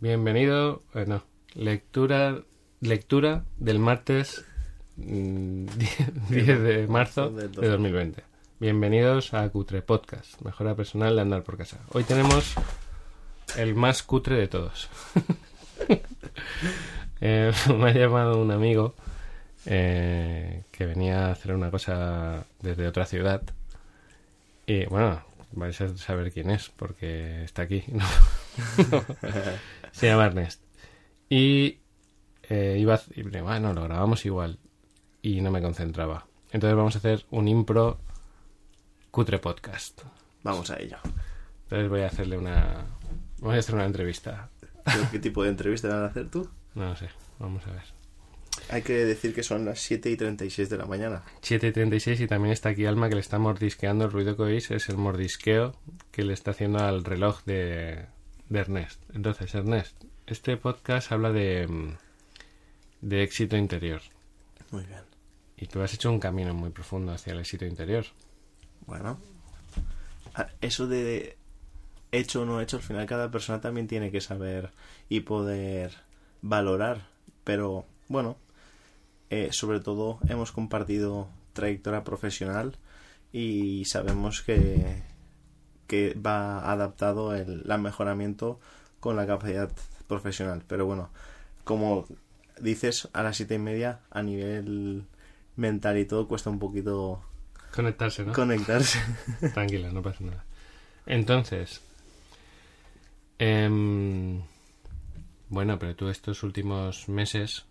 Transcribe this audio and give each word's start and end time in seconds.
Bienvenido, 0.00 0.84
bueno, 0.94 1.24
lectura, 1.54 2.38
lectura 2.80 3.42
del 3.56 3.80
martes 3.80 4.44
mm, 4.96 5.66
10 6.28 6.62
de 6.62 6.86
marzo 6.86 7.30
de 7.30 7.48
2020. 7.48 8.22
Bienvenidos 8.60 9.34
a 9.34 9.48
Cutre 9.48 9.82
Podcast, 9.82 10.40
mejora 10.42 10.76
personal 10.76 11.16
de 11.16 11.22
andar 11.22 11.42
por 11.42 11.56
casa. 11.56 11.80
Hoy 11.88 12.04
tenemos 12.04 12.54
el 13.56 13.74
más 13.74 14.04
cutre 14.04 14.36
de 14.36 14.46
todos. 14.48 14.88
Eh, 17.20 17.50
me 17.76 17.90
ha 17.90 17.92
llamado 17.92 18.40
un 18.40 18.52
amigo 18.52 18.94
eh, 19.66 20.62
que 20.70 20.86
venía 20.86 21.26
a 21.26 21.32
hacer 21.32 21.52
una 21.52 21.68
cosa 21.68 22.44
desde 22.62 22.86
otra 22.86 23.06
ciudad. 23.06 23.42
Y 24.66 24.86
bueno, 24.86 25.20
vais 25.50 25.80
a 25.80 25.96
saber 25.96 26.30
quién 26.30 26.50
es 26.50 26.68
porque 26.68 27.42
está 27.42 27.62
aquí. 27.62 27.82
¿no? 27.88 28.04
Se 29.92 30.06
llama 30.06 30.26
Ernest. 30.26 30.62
Y 31.28 31.78
eh, 32.48 32.76
iba 32.78 32.94
a... 32.94 33.00
y, 33.14 33.22
bueno, 33.22 33.72
lo 33.72 33.82
grabamos 33.84 34.24
igual. 34.26 34.58
Y 35.22 35.40
no 35.40 35.50
me 35.50 35.60
concentraba. 35.62 36.26
Entonces 36.50 36.76
vamos 36.76 36.94
a 36.94 36.98
hacer 36.98 37.26
un 37.30 37.48
impro 37.48 38.00
cutre 39.10 39.38
podcast. 39.38 40.02
Vamos 40.42 40.70
a 40.70 40.78
ello. 40.80 40.96
Entonces 41.64 41.88
voy 41.88 42.00
a 42.02 42.06
hacerle 42.06 42.38
una... 42.38 42.86
Voy 43.40 43.56
a 43.56 43.58
hacer 43.58 43.74
una 43.74 43.84
entrevista. 43.84 44.48
¿Qué- 44.84 45.08
¿Qué 45.12 45.18
tipo 45.18 45.42
de 45.42 45.50
entrevista 45.50 45.88
van 45.88 46.04
a 46.04 46.06
hacer 46.06 46.30
tú? 46.30 46.48
No 46.74 46.86
lo 46.88 46.96
sé. 46.96 47.08
Vamos 47.38 47.66
a 47.66 47.70
ver. 47.72 47.82
Hay 48.70 48.82
que 48.82 48.92
decir 49.04 49.34
que 49.34 49.42
son 49.42 49.64
las 49.64 49.80
7 49.80 50.10
y 50.10 50.16
36 50.16 50.68
de 50.70 50.76
la 50.78 50.86
mañana. 50.86 51.22
7.36 51.42 52.20
y 52.20 52.26
también 52.26 52.52
está 52.52 52.70
aquí 52.70 52.86
Alma 52.86 53.08
que 53.08 53.14
le 53.14 53.20
está 53.20 53.38
mordisqueando. 53.38 54.06
El 54.06 54.10
ruido 54.12 54.36
que 54.36 54.42
oís 54.42 54.70
es 54.70 54.88
el 54.88 54.96
mordisqueo 54.96 55.76
que 56.10 56.22
le 56.24 56.32
está 56.34 56.50
haciendo 56.52 56.78
al 56.80 57.04
reloj 57.04 57.42
de, 57.44 58.06
de 58.48 58.58
Ernest. 58.58 59.02
Entonces, 59.14 59.54
Ernest, 59.54 60.04
este 60.26 60.56
podcast 60.56 61.12
habla 61.12 61.32
de, 61.32 61.66
mm, 61.66 61.96
de 63.02 63.22
éxito 63.22 63.56
interior. 63.56 64.00
Muy 64.70 64.84
bien. 64.84 65.02
Y 65.56 65.66
tú 65.66 65.80
has 65.80 65.94
hecho 65.94 66.10
un 66.10 66.20
camino 66.20 66.54
muy 66.54 66.70
profundo 66.70 67.12
hacia 67.12 67.32
el 67.32 67.40
éxito 67.40 67.66
interior. 67.66 68.06
Bueno. 68.86 69.18
Eso 70.60 70.86
de 70.86 71.36
hecho 72.12 72.42
o 72.42 72.44
no 72.44 72.60
hecho, 72.60 72.76
al 72.76 72.82
final 72.82 73.06
cada 73.06 73.30
persona 73.30 73.60
también 73.60 73.88
tiene 73.88 74.10
que 74.10 74.20
saber 74.20 74.70
y 75.08 75.20
poder 75.20 75.92
valorar. 76.42 77.08
Pero 77.44 77.86
bueno, 78.08 78.36
eh, 79.30 79.48
sobre 79.52 79.80
todo 79.80 80.18
hemos 80.28 80.52
compartido 80.52 81.28
trayectoria 81.52 82.04
profesional 82.04 82.76
y 83.32 83.84
sabemos 83.84 84.42
que, 84.42 85.02
que 85.88 86.14
va 86.14 86.70
adaptado 86.70 87.34
el, 87.34 87.64
el 87.68 87.78
mejoramiento 87.80 88.60
con 89.00 89.16
la 89.16 89.26
capacidad 89.26 89.70
profesional. 90.06 90.62
Pero 90.68 90.86
bueno, 90.86 91.10
como 91.64 92.06
dices, 92.60 93.08
a 93.12 93.24
las 93.24 93.36
siete 93.36 93.56
y 93.56 93.58
media 93.58 94.00
a 94.10 94.22
nivel 94.22 95.04
mental 95.56 95.98
y 95.98 96.04
todo 96.04 96.28
cuesta 96.28 96.50
un 96.50 96.60
poquito 96.60 97.20
Conectarse, 97.74 98.24
¿no? 98.24 98.32
conectarse. 98.32 99.00
Tranquila, 99.54 99.90
no 99.90 100.02
pasa 100.02 100.24
nada. 100.24 100.44
Entonces, 101.06 101.80
em, 103.38 104.42
bueno, 105.48 105.78
pero 105.78 105.94
tú 105.94 106.08
estos 106.08 106.42
últimos 106.42 107.08
meses, 107.08 107.66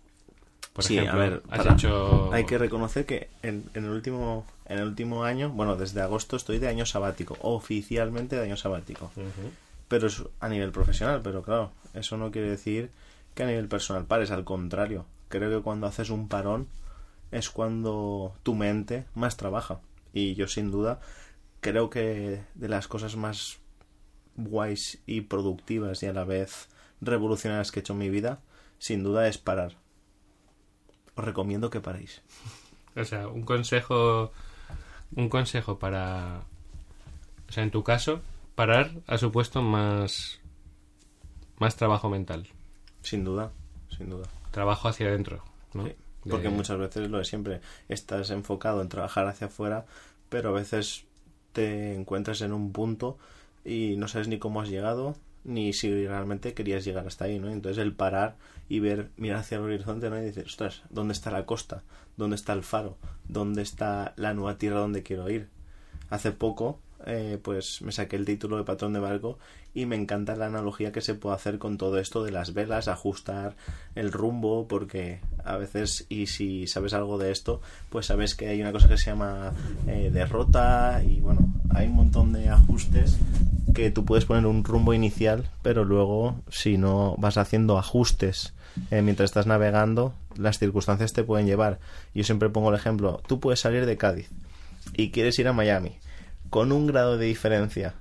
por 0.77 0.85
Sí, 0.85 0.99
a 0.99 1.15
ver, 1.15 1.41
has 1.49 1.57
para- 1.57 1.73
hecho... 1.73 2.31
Hay 2.31 2.45
que 2.45 2.59
reconocer 2.59 3.07
que 3.07 3.29
en, 3.41 3.63
en 3.73 3.85
el 3.85 3.89
último 3.89 4.45
en 4.67 4.77
el 4.77 4.85
último 4.85 5.23
año, 5.23 5.49
bueno, 5.49 5.75
desde 5.75 6.01
agosto 6.01 6.35
estoy 6.35 6.59
de 6.59 6.67
año 6.67 6.85
sabático, 6.85 7.35
oficialmente 7.41 8.35
de 8.35 8.43
año 8.43 8.57
sabático, 8.57 9.11
pero 9.87 10.05
es 10.07 10.21
a 10.39 10.49
nivel 10.49 10.71
profesional, 10.71 11.21
pero 11.23 11.41
claro, 11.41 11.71
eso 11.95 12.15
no 12.17 12.29
quiere 12.31 12.49
decir 12.51 12.91
que 13.33 13.41
a 13.43 13.47
nivel 13.47 13.67
personal 13.67 14.05
pares, 14.05 14.29
al 14.29 14.43
contrario, 14.43 15.05
creo 15.29 15.49
que 15.49 15.63
cuando 15.63 15.87
haces 15.87 16.09
un 16.11 16.27
parón 16.27 16.67
es 17.31 17.49
cuando 17.49 18.35
tu 18.43 18.53
mente 18.53 19.05
más 19.15 19.35
trabaja. 19.35 19.79
Y 20.13 20.35
yo 20.35 20.47
sin 20.47 20.69
duda 20.69 20.99
creo 21.61 21.89
que 21.89 22.41
de 22.53 22.67
las 22.69 22.87
cosas 22.87 23.15
más 23.15 23.57
guays 24.35 24.99
y 25.07 25.21
productivas 25.21 26.03
y 26.03 26.05
a 26.05 26.13
la 26.13 26.23
vez 26.23 26.67
revolucionarias 27.01 27.71
que 27.71 27.79
he 27.79 27.81
hecho 27.81 27.93
en 27.93 27.99
mi 27.99 28.09
vida, 28.09 28.39
sin 28.79 29.01
duda 29.03 29.27
es 29.27 29.37
parar. 29.37 29.75
Os 31.17 31.25
recomiendo 31.25 31.69
que 31.69 31.81
paréis. 31.81 32.21
O 32.95 33.03
sea, 33.03 33.27
un 33.27 33.41
consejo, 33.43 34.31
un 35.15 35.29
consejo 35.29 35.77
para, 35.79 36.41
o 37.49 37.51
sea, 37.51 37.63
en 37.63 37.71
tu 37.71 37.83
caso, 37.83 38.21
parar 38.55 38.91
ha 39.07 39.17
supuesto 39.17 39.61
más, 39.61 40.39
más 41.59 41.75
trabajo 41.75 42.09
mental, 42.09 42.47
Sin 43.01 43.23
duda, 43.23 43.51
sin 43.95 44.09
duda. 44.09 44.27
trabajo 44.51 44.87
hacia 44.87 45.07
adentro, 45.07 45.43
¿no? 45.73 45.85
Sí, 45.85 45.95
Porque 46.29 46.49
De- 46.49 46.55
muchas 46.55 46.77
veces 46.77 47.09
lo 47.09 47.19
de 47.19 47.25
siempre, 47.25 47.61
estás 47.87 48.29
enfocado 48.31 48.81
en 48.81 48.89
trabajar 48.89 49.27
hacia 49.27 49.47
afuera, 49.47 49.85
pero 50.29 50.49
a 50.49 50.53
veces 50.53 51.05
te 51.53 51.95
encuentras 51.95 52.41
en 52.41 52.51
un 52.53 52.71
punto 52.73 53.17
y 53.63 53.95
no 53.97 54.07
sabes 54.07 54.27
ni 54.27 54.37
cómo 54.39 54.61
has 54.61 54.69
llegado, 54.69 55.15
ni 55.47 55.73
si 55.73 56.05
realmente 56.05 56.53
querías 56.53 56.85
llegar 56.85 57.07
hasta 57.07 57.25
ahí, 57.25 57.39
¿no? 57.39 57.49
Entonces 57.49 57.81
el 57.81 57.93
parar 57.93 58.35
y 58.69 58.79
ver, 58.79 59.09
mirar 59.15 59.39
hacia 59.39 59.57
el 59.57 59.63
horizonte, 59.63 60.09
¿no? 60.09 60.17
Y 60.17 60.25
decir, 60.25 60.43
ostras, 60.45 60.83
¿dónde 60.89 61.13
está 61.13 61.31
la 61.31 61.45
costa? 61.45 61.83
¿Dónde 62.17 62.35
está 62.35 62.53
el 62.53 62.63
faro? 62.63 62.97
¿Dónde 63.27 63.61
está 63.61 64.13
la 64.17 64.33
nueva 64.33 64.57
tierra 64.57 64.79
donde 64.79 65.03
quiero 65.03 65.29
ir? 65.29 65.47
Hace 66.09 66.31
poco, 66.31 66.81
eh, 67.05 67.39
pues 67.41 67.81
me 67.81 67.93
saqué 67.93 68.17
el 68.17 68.25
título 68.25 68.57
de 68.57 68.65
patrón 68.65 68.91
de 68.91 68.99
barco 68.99 69.39
y 69.73 69.85
me 69.85 69.95
encanta 69.95 70.35
la 70.35 70.47
analogía 70.47 70.91
que 70.91 71.01
se 71.01 71.13
puede 71.13 71.35
hacer 71.35 71.59
con 71.59 71.77
todo 71.77 71.97
esto 71.99 72.23
de 72.23 72.31
las 72.31 72.53
velas, 72.53 72.89
ajustar 72.89 73.55
el 73.95 74.11
rumbo, 74.11 74.67
porque 74.67 75.21
a 75.45 75.55
veces, 75.55 76.07
y 76.09 76.27
si 76.27 76.67
sabes 76.67 76.93
algo 76.93 77.17
de 77.17 77.31
esto, 77.31 77.61
pues 77.89 78.07
sabes 78.07 78.35
que 78.35 78.49
hay 78.49 78.59
una 78.59 78.73
cosa 78.73 78.89
que 78.89 78.97
se 78.97 79.11
llama 79.11 79.53
eh, 79.87 80.09
derrota 80.11 81.01
y 81.07 81.21
bueno, 81.21 81.53
hay 81.69 81.87
un 81.87 81.95
montón 81.95 82.33
de 82.33 82.49
ajustes 82.49 83.17
que 83.73 83.91
tú 83.91 84.05
puedes 84.05 84.25
poner 84.25 84.45
un 84.45 84.63
rumbo 84.63 84.93
inicial, 84.93 85.49
pero 85.61 85.83
luego 85.83 86.35
si 86.49 86.77
no 86.77 87.15
vas 87.17 87.37
haciendo 87.37 87.77
ajustes 87.77 88.53
eh, 88.91 89.01
mientras 89.01 89.29
estás 89.29 89.47
navegando, 89.47 90.13
las 90.37 90.59
circunstancias 90.59 91.13
te 91.13 91.23
pueden 91.23 91.45
llevar. 91.47 91.79
Yo 92.13 92.23
siempre 92.23 92.49
pongo 92.49 92.69
el 92.69 92.75
ejemplo, 92.75 93.21
tú 93.27 93.39
puedes 93.39 93.59
salir 93.59 93.85
de 93.85 93.97
Cádiz 93.97 94.29
y 94.93 95.11
quieres 95.11 95.37
ir 95.39 95.47
a 95.47 95.53
Miami. 95.53 95.97
Con 96.49 96.71
un 96.71 96.87
grado 96.87 97.17
de 97.17 97.25
diferencia 97.25 97.93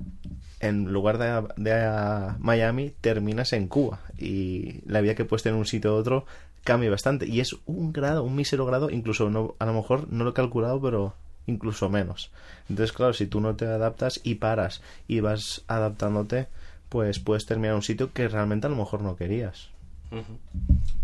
en 0.61 0.93
lugar 0.93 1.19
de, 1.19 1.73
a- 1.73 2.37
Miami 2.39 2.93
terminas 3.01 3.53
en 3.53 3.67
Cuba. 3.69 4.01
Y 4.19 4.81
la 4.87 5.01
vía 5.01 5.15
que 5.15 5.25
puedes 5.25 5.43
tener 5.43 5.55
en 5.55 5.61
un 5.61 5.67
sitio 5.67 5.93
u 5.95 5.97
otro 5.97 6.27
cambia 6.63 6.91
bastante. 6.91 7.27
Y 7.27 7.41
es 7.41 7.57
un 7.67 7.93
grado, 7.93 8.23
un 8.23 8.37
mísero 8.37 8.65
grado, 8.67 8.89
incluso 8.91 9.31
no, 9.31 9.57
a 9.59 9.67
lo 9.67 9.73
mejor 9.73 10.11
no 10.13 10.25
lo 10.25 10.31
he 10.31 10.35
calculado, 10.35 10.81
pero 10.81 11.15
incluso 11.47 11.89
menos. 11.89 12.31
Entonces, 12.69 12.95
claro, 12.95 13.13
si 13.13 13.27
tú 13.27 13.41
no 13.41 13.57
te 13.57 13.67
adaptas 13.67 14.21
y 14.23 14.37
paras 14.37 14.83
y 15.09 15.21
vas 15.21 15.63
adaptándote, 15.69 16.49
pues 16.89 17.19
puedes 17.19 17.47
terminar 17.47 17.73
en 17.73 17.77
un 17.77 17.83
sitio 17.83 18.13
que 18.13 18.29
realmente 18.29 18.67
a 18.67 18.71
lo 18.71 18.77
mejor 18.77 19.03
no 19.03 19.17
querías. 19.17 19.69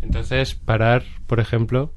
Entonces, 0.00 0.54
parar, 0.54 1.03
por 1.26 1.41
ejemplo, 1.41 1.92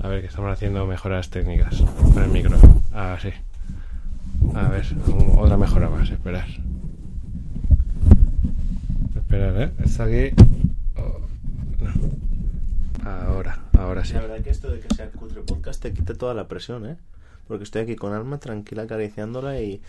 a 0.00 0.08
ver 0.08 0.22
que 0.22 0.28
estamos 0.28 0.52
haciendo 0.52 0.86
mejoras 0.86 1.30
técnicas 1.30 1.82
con 2.14 2.22
el 2.22 2.30
micro. 2.30 2.58
Ah, 2.92 3.18
sí. 3.20 3.30
A 4.54 4.68
ver, 4.68 4.86
otra 5.36 5.56
mejora 5.56 5.90
más, 5.90 6.10
esperar. 6.10 6.48
Esperar, 9.16 9.62
¿eh? 9.62 9.72
Está 9.84 10.04
aquí. 10.04 10.34
Oh, 10.96 11.20
no. 11.80 13.08
Ahora, 13.08 13.58
ahora 13.78 14.04
sí. 14.04 14.14
La 14.14 14.22
verdad 14.22 14.40
que 14.40 14.50
esto 14.50 14.70
de 14.70 14.80
que 14.80 14.94
sea 14.94 15.10
cutre 15.10 15.42
podcast 15.42 15.82
te 15.82 15.92
quita 15.92 16.14
toda 16.14 16.34
la 16.34 16.48
presión, 16.48 16.86
¿eh? 16.86 16.96
Porque 17.50 17.64
estoy 17.64 17.82
aquí 17.82 17.96
con 17.96 18.12
Alma 18.12 18.38
tranquila 18.38 18.82
acariciándola 18.82 19.60
y, 19.60 19.82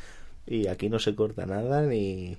y 0.48 0.66
aquí 0.66 0.90
no 0.90 0.98
se 0.98 1.14
corta 1.14 1.46
nada 1.46 1.84
ni... 1.84 2.36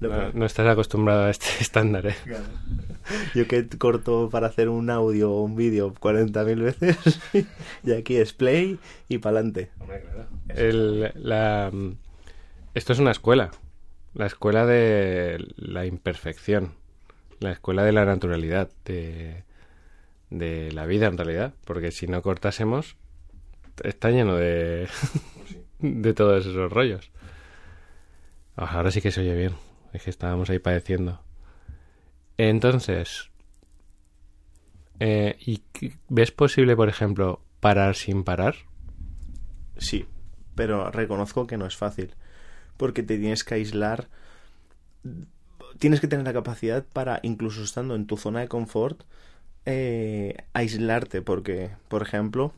No, 0.00 0.08
que- 0.10 0.36
no 0.36 0.44
estás 0.46 0.66
acostumbrado 0.66 1.26
a 1.26 1.30
este 1.30 1.46
estándar, 1.60 2.06
¿eh? 2.08 2.16
Yo 3.36 3.46
que 3.46 3.68
corto 3.68 4.30
para 4.32 4.48
hacer 4.48 4.68
un 4.68 4.90
audio 4.90 5.30
o 5.30 5.42
un 5.44 5.54
vídeo 5.54 5.94
40.000 5.94 6.60
veces 6.60 7.20
y 7.84 7.92
aquí 7.92 8.16
es 8.16 8.32
play 8.32 8.80
y 9.08 9.18
pa'lante. 9.18 9.70
El- 10.48 11.12
la, 11.14 11.70
esto 12.74 12.92
es 12.92 12.98
una 12.98 13.12
escuela. 13.12 13.52
La 14.14 14.26
escuela 14.26 14.66
de 14.66 15.38
la 15.54 15.86
imperfección. 15.86 16.72
La 17.38 17.52
escuela 17.52 17.84
de 17.84 17.92
la 17.92 18.04
naturalidad. 18.04 18.70
De, 18.84 19.44
de 20.30 20.72
la 20.72 20.84
vida, 20.86 21.06
en 21.06 21.16
realidad. 21.16 21.54
Porque 21.64 21.92
si 21.92 22.08
no 22.08 22.22
cortásemos, 22.22 22.96
está 23.82 24.10
lleno 24.10 24.36
de, 24.36 24.88
de 25.78 26.14
todos 26.14 26.46
esos 26.46 26.72
rollos. 26.72 27.10
Ahora 28.56 28.90
sí 28.90 29.00
que 29.00 29.10
se 29.10 29.20
oye 29.20 29.34
bien. 29.34 29.54
Es 29.92 30.04
que 30.04 30.10
estábamos 30.10 30.50
ahí 30.50 30.58
padeciendo. 30.58 31.22
Entonces, 32.38 33.30
eh, 35.00 35.36
¿y 35.40 35.62
ves 36.08 36.30
posible, 36.30 36.76
por 36.76 36.88
ejemplo, 36.88 37.42
parar 37.60 37.94
sin 37.94 38.24
parar? 38.24 38.54
Sí, 39.76 40.06
pero 40.54 40.90
reconozco 40.90 41.46
que 41.46 41.56
no 41.56 41.66
es 41.66 41.76
fácil. 41.76 42.14
Porque 42.76 43.02
te 43.02 43.18
tienes 43.18 43.44
que 43.44 43.54
aislar 43.54 44.08
tienes 45.78 46.00
que 46.00 46.08
tener 46.08 46.24
la 46.24 46.32
capacidad 46.32 46.84
para, 46.92 47.20
incluso 47.22 47.62
estando 47.62 47.94
en 47.94 48.06
tu 48.06 48.16
zona 48.16 48.40
de 48.40 48.48
confort, 48.48 49.02
eh, 49.66 50.36
aislarte, 50.52 51.22
porque, 51.22 51.70
por 51.88 52.02
ejemplo, 52.02 52.52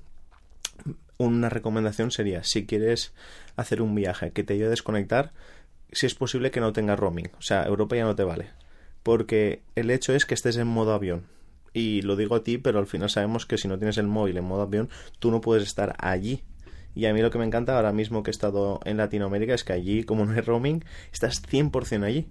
una 1.19 1.49
recomendación 1.49 2.11
sería, 2.11 2.45
si 2.45 2.67
quieres 2.67 3.13
hacer 3.57 3.83
un 3.83 3.95
viaje 3.95 4.33
que 4.33 4.45
te 4.45 4.55
ayude 4.55 4.67
a 4.67 4.71
desconectar, 4.71 5.33
si 5.93 6.07
es 6.07 6.15
posible 6.15 6.51
que 6.51 6.61
no 6.61 6.73
tengas 6.73 6.99
roaming. 6.99 7.31
O 7.39 7.43
sea, 7.43 7.65
Europa 7.65 7.97
ya 7.97 8.05
no 8.05 8.17
te 8.17 8.25
vale. 8.25 8.51
Porque 9.03 9.63
el 9.75 9.91
hecho 9.91 10.15
es 10.15 10.27
que 10.27 10.35
estés 10.35 10.57
en 10.57 10.67
modo 10.67 10.93
avión. 10.93 11.27
Y 11.73 12.03
lo 12.03 12.17
digo 12.17 12.37
a 12.37 12.45
ti, 12.45 12.59
pero 12.59 12.79
al 12.79 12.87
final 12.87 13.11
sabemos 13.11 13.47
que 13.47 13.59
si 13.59 13.69
no 13.69 13.79
tienes 13.79 13.99
el 13.99 14.07
móvil 14.07 14.37
en 14.37 14.45
modo 14.45 14.63
avión, 14.63 14.89
tú 15.19 15.31
no 15.31 15.41
puedes 15.41 15.65
estar 15.65 15.97
allí. 15.99 16.43
Y 16.95 17.07
a 17.07 17.13
mí 17.13 17.21
lo 17.21 17.31
que 17.31 17.39
me 17.39 17.45
encanta 17.45 17.77
ahora 17.77 17.93
mismo 17.93 18.23
que 18.23 18.31
he 18.31 18.33
estado 18.33 18.81
en 18.85 18.97
Latinoamérica 18.97 19.55
es 19.55 19.65
que 19.65 19.73
allí, 19.73 20.05
como 20.05 20.25
no 20.25 20.33
hay 20.33 20.41
roaming, 20.41 20.85
estás 21.13 21.43
100% 21.43 22.05
allí. 22.05 22.29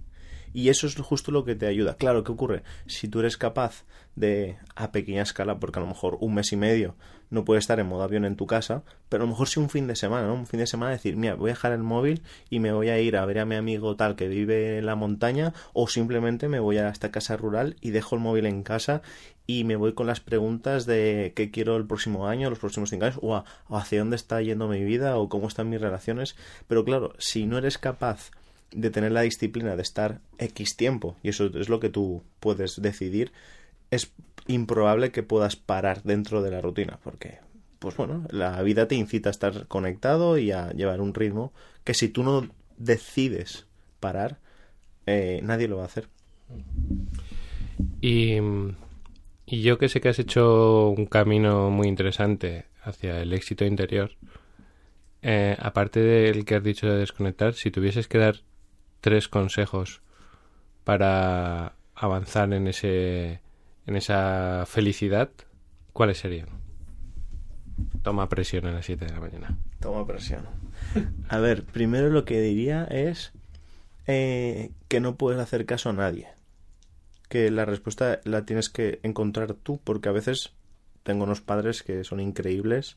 Y 0.53 0.69
eso 0.69 0.87
es 0.87 0.95
justo 0.95 1.31
lo 1.31 1.43
que 1.43 1.55
te 1.55 1.67
ayuda. 1.67 1.95
Claro, 1.95 2.23
¿qué 2.23 2.31
ocurre? 2.31 2.63
Si 2.85 3.07
tú 3.07 3.19
eres 3.19 3.37
capaz 3.37 3.83
de, 4.15 4.57
a 4.75 4.91
pequeña 4.91 5.23
escala, 5.23 5.59
porque 5.59 5.79
a 5.79 5.81
lo 5.81 5.87
mejor 5.87 6.17
un 6.21 6.35
mes 6.35 6.51
y 6.51 6.55
medio 6.55 6.95
no 7.29 7.45
puedes 7.45 7.63
estar 7.63 7.79
en 7.79 7.87
modo 7.87 8.03
avión 8.03 8.25
en 8.25 8.35
tu 8.35 8.45
casa, 8.45 8.83
pero 9.09 9.23
a 9.23 9.25
lo 9.25 9.31
mejor 9.31 9.47
sí 9.47 9.59
un 9.59 9.69
fin 9.69 9.87
de 9.87 9.95
semana, 9.95 10.27
¿no? 10.27 10.35
Un 10.35 10.45
fin 10.45 10.59
de 10.59 10.67
semana 10.67 10.91
decir, 10.91 11.15
mira, 11.17 11.33
voy 11.33 11.49
a 11.49 11.53
dejar 11.53 11.71
el 11.71 11.81
móvil 11.81 12.21
y 12.49 12.59
me 12.59 12.71
voy 12.71 12.89
a 12.89 12.99
ir 12.99 13.17
a 13.17 13.25
ver 13.25 13.39
a 13.39 13.45
mi 13.45 13.55
amigo 13.55 13.95
tal 13.95 14.15
que 14.15 14.27
vive 14.27 14.77
en 14.77 14.85
la 14.85 14.95
montaña, 14.95 15.53
o 15.73 15.87
simplemente 15.87 16.47
me 16.47 16.59
voy 16.59 16.77
a 16.77 16.89
esta 16.89 17.09
casa 17.09 17.35
rural 17.35 17.75
y 17.81 17.89
dejo 17.89 18.15
el 18.15 18.21
móvil 18.21 18.45
en 18.45 18.61
casa 18.61 19.01
y 19.47 19.63
me 19.63 19.75
voy 19.75 19.93
con 19.93 20.05
las 20.05 20.19
preguntas 20.19 20.85
de 20.85 21.33
qué 21.35 21.49
quiero 21.49 21.75
el 21.75 21.87
próximo 21.87 22.27
año, 22.27 22.51
los 22.51 22.59
próximos 22.59 22.91
cinco 22.91 23.05
años, 23.05 23.19
o, 23.21 23.43
o 23.67 23.77
hacia 23.77 23.99
dónde 23.99 24.15
está 24.15 24.39
yendo 24.41 24.67
mi 24.67 24.83
vida, 24.83 25.17
o 25.17 25.27
cómo 25.27 25.47
están 25.47 25.69
mis 25.69 25.81
relaciones. 25.81 26.35
Pero 26.67 26.85
claro, 26.85 27.13
si 27.17 27.47
no 27.47 27.57
eres 27.57 27.79
capaz 27.79 28.31
de 28.75 28.89
tener 28.89 29.11
la 29.11 29.21
disciplina 29.21 29.75
de 29.75 29.81
estar 29.81 30.19
X 30.37 30.75
tiempo, 30.75 31.17
y 31.23 31.29
eso 31.29 31.45
es 31.57 31.69
lo 31.69 31.79
que 31.79 31.89
tú 31.89 32.23
puedes 32.39 32.81
decidir, 32.81 33.31
es 33.91 34.11
improbable 34.47 35.11
que 35.11 35.23
puedas 35.23 35.55
parar 35.55 36.03
dentro 36.03 36.41
de 36.41 36.51
la 36.51 36.61
rutina, 36.61 36.99
porque, 37.03 37.39
pues 37.79 37.95
bueno, 37.95 38.25
la 38.29 38.61
vida 38.61 38.87
te 38.87 38.95
incita 38.95 39.29
a 39.29 39.31
estar 39.31 39.67
conectado 39.67 40.37
y 40.37 40.51
a 40.51 40.71
llevar 40.71 41.01
un 41.01 41.13
ritmo 41.13 41.53
que 41.83 41.93
si 41.93 42.09
tú 42.09 42.23
no 42.23 42.49
decides 42.77 43.67
parar, 43.99 44.39
eh, 45.05 45.41
nadie 45.43 45.67
lo 45.67 45.77
va 45.77 45.83
a 45.83 45.87
hacer. 45.87 46.07
Y, 48.01 48.37
y 49.45 49.61
yo 49.61 49.77
que 49.77 49.89
sé 49.89 50.01
que 50.01 50.09
has 50.09 50.19
hecho 50.19 50.89
un 50.89 51.05
camino 51.05 51.69
muy 51.69 51.87
interesante 51.87 52.65
hacia 52.81 53.21
el 53.21 53.33
éxito 53.33 53.65
interior, 53.65 54.11
eh, 55.21 55.55
aparte 55.59 56.01
del 56.01 56.43
que 56.43 56.55
has 56.55 56.63
dicho 56.63 56.87
de 56.87 56.97
desconectar, 56.97 57.53
si 57.53 57.71
tuvieses 57.71 58.07
que 58.07 58.17
dar 58.17 58.41
tres 59.03 59.27
consejos 59.27 60.01
para 60.85 61.73
avanzar 61.93 62.53
en 62.53 62.69
ese 62.69 63.41
en 63.85 63.97
esa 63.97 64.63
felicidad, 64.65 65.29
¿cuáles 65.91 66.19
serían? 66.19 66.47
Toma 68.01 68.29
presión 68.29 68.65
a 68.65 68.71
las 68.71 68.85
7 68.85 69.03
de 69.03 69.11
la 69.11 69.19
mañana. 69.19 69.57
Toma 69.81 70.07
presión. 70.07 70.47
A 71.27 71.37
ver, 71.39 71.65
primero 71.65 72.09
lo 72.09 72.23
que 72.23 72.39
diría 72.39 72.85
es 72.85 73.33
eh, 74.07 74.71
que 74.87 75.01
no 75.01 75.17
puedes 75.17 75.41
hacer 75.41 75.65
caso 75.65 75.89
a 75.89 75.93
nadie. 75.93 76.29
Que 77.27 77.51
la 77.51 77.65
respuesta 77.65 78.21
la 78.23 78.45
tienes 78.45 78.69
que 78.69 79.01
encontrar 79.03 79.53
tú, 79.53 79.81
porque 79.83 80.07
a 80.07 80.13
veces 80.13 80.53
tengo 81.03 81.25
unos 81.25 81.41
padres 81.41 81.83
que 81.83 82.05
son 82.05 82.21
increíbles. 82.21 82.95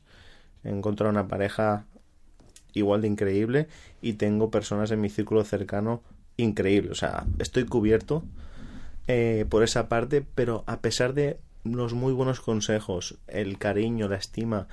He 0.63 0.69
encontrado 0.69 1.11
una 1.11 1.27
pareja 1.27 1.85
igual 2.77 3.01
de 3.01 3.07
increíble 3.07 3.67
y 4.01 4.13
tengo 4.13 4.51
personas 4.51 4.91
en 4.91 5.01
mi 5.01 5.09
círculo 5.09 5.43
cercano 5.43 6.01
increíble. 6.37 6.91
O 6.91 6.95
sea, 6.95 7.25
estoy 7.39 7.65
cubierto 7.65 8.23
eh, 9.07 9.45
por 9.49 9.63
esa 9.63 9.89
parte, 9.89 10.25
pero 10.35 10.63
a 10.67 10.79
pesar 10.81 11.13
de 11.13 11.39
los 11.63 11.93
muy 11.93 12.13
buenos 12.13 12.39
consejos, 12.39 13.17
el 13.27 13.57
cariño, 13.57 14.07
la 14.07 14.17
estima, 14.17 14.67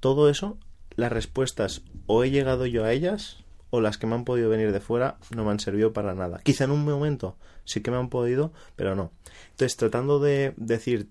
todo 0.00 0.28
eso, 0.28 0.58
las 0.94 1.12
respuestas 1.12 1.82
o 2.06 2.24
he 2.24 2.30
llegado 2.30 2.66
yo 2.66 2.84
a 2.84 2.92
ellas 2.92 3.44
o 3.70 3.80
las 3.80 3.98
que 3.98 4.06
me 4.06 4.14
han 4.14 4.24
podido 4.24 4.48
venir 4.48 4.72
de 4.72 4.80
fuera 4.80 5.18
no 5.34 5.44
me 5.44 5.50
han 5.50 5.60
servido 5.60 5.92
para 5.92 6.14
nada. 6.14 6.40
Quizá 6.42 6.64
en 6.64 6.70
un 6.70 6.84
momento 6.84 7.36
sí 7.64 7.80
que 7.80 7.90
me 7.90 7.96
han 7.96 8.08
podido, 8.08 8.52
pero 8.76 8.94
no. 8.94 9.12
Entonces, 9.50 9.76
tratando 9.76 10.20
de 10.20 10.54
decir 10.56 11.08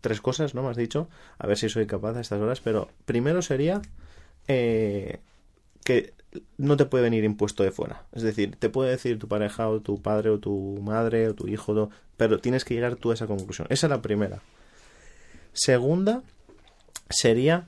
tres 0.00 0.20
cosas, 0.20 0.54
¿no? 0.54 0.62
Me 0.62 0.70
has 0.70 0.76
dicho, 0.76 1.08
a 1.38 1.46
ver 1.46 1.56
si 1.56 1.68
soy 1.68 1.86
capaz 1.86 2.16
a 2.16 2.20
estas 2.20 2.40
horas, 2.40 2.60
pero 2.60 2.88
primero 3.04 3.42
sería 3.42 3.82
eh, 4.48 5.20
que 5.84 6.14
no 6.56 6.76
te 6.76 6.86
puede 6.86 7.04
venir 7.04 7.24
impuesto 7.24 7.62
de 7.62 7.72
fuera. 7.72 8.04
Es 8.12 8.22
decir, 8.22 8.56
te 8.56 8.70
puede 8.70 8.90
decir 8.90 9.18
tu 9.18 9.28
pareja 9.28 9.68
o 9.68 9.80
tu 9.80 10.00
padre 10.00 10.30
o 10.30 10.38
tu 10.38 10.80
madre 10.82 11.28
o 11.28 11.34
tu 11.34 11.48
hijo, 11.48 11.90
pero 12.16 12.38
tienes 12.38 12.64
que 12.64 12.74
llegar 12.74 12.96
tú 12.96 13.10
a 13.10 13.14
esa 13.14 13.26
conclusión. 13.26 13.66
Esa 13.70 13.86
es 13.86 13.90
la 13.90 14.02
primera. 14.02 14.42
Segunda 15.52 16.22
sería... 17.10 17.66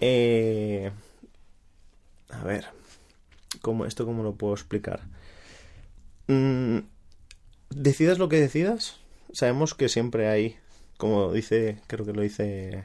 Eh, 0.00 0.92
a 2.30 2.44
ver, 2.44 2.66
¿cómo, 3.62 3.84
¿esto 3.84 4.04
cómo 4.04 4.22
lo 4.22 4.34
puedo 4.34 4.54
explicar? 4.54 5.00
Mm, 6.28 6.80
decidas 7.70 8.18
lo 8.18 8.28
que 8.28 8.38
decidas, 8.38 9.00
sabemos 9.32 9.74
que 9.74 9.88
siempre 9.88 10.28
hay, 10.28 10.56
como 10.98 11.32
dice, 11.32 11.80
creo 11.88 12.06
que 12.06 12.12
lo 12.12 12.22
dice... 12.22 12.84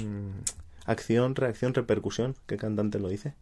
Mm, 0.00 0.42
acción, 0.84 1.34
reacción, 1.34 1.74
repercusión. 1.74 2.36
¿Qué 2.46 2.56
cantante 2.56 3.00
lo 3.00 3.08
dice? 3.08 3.34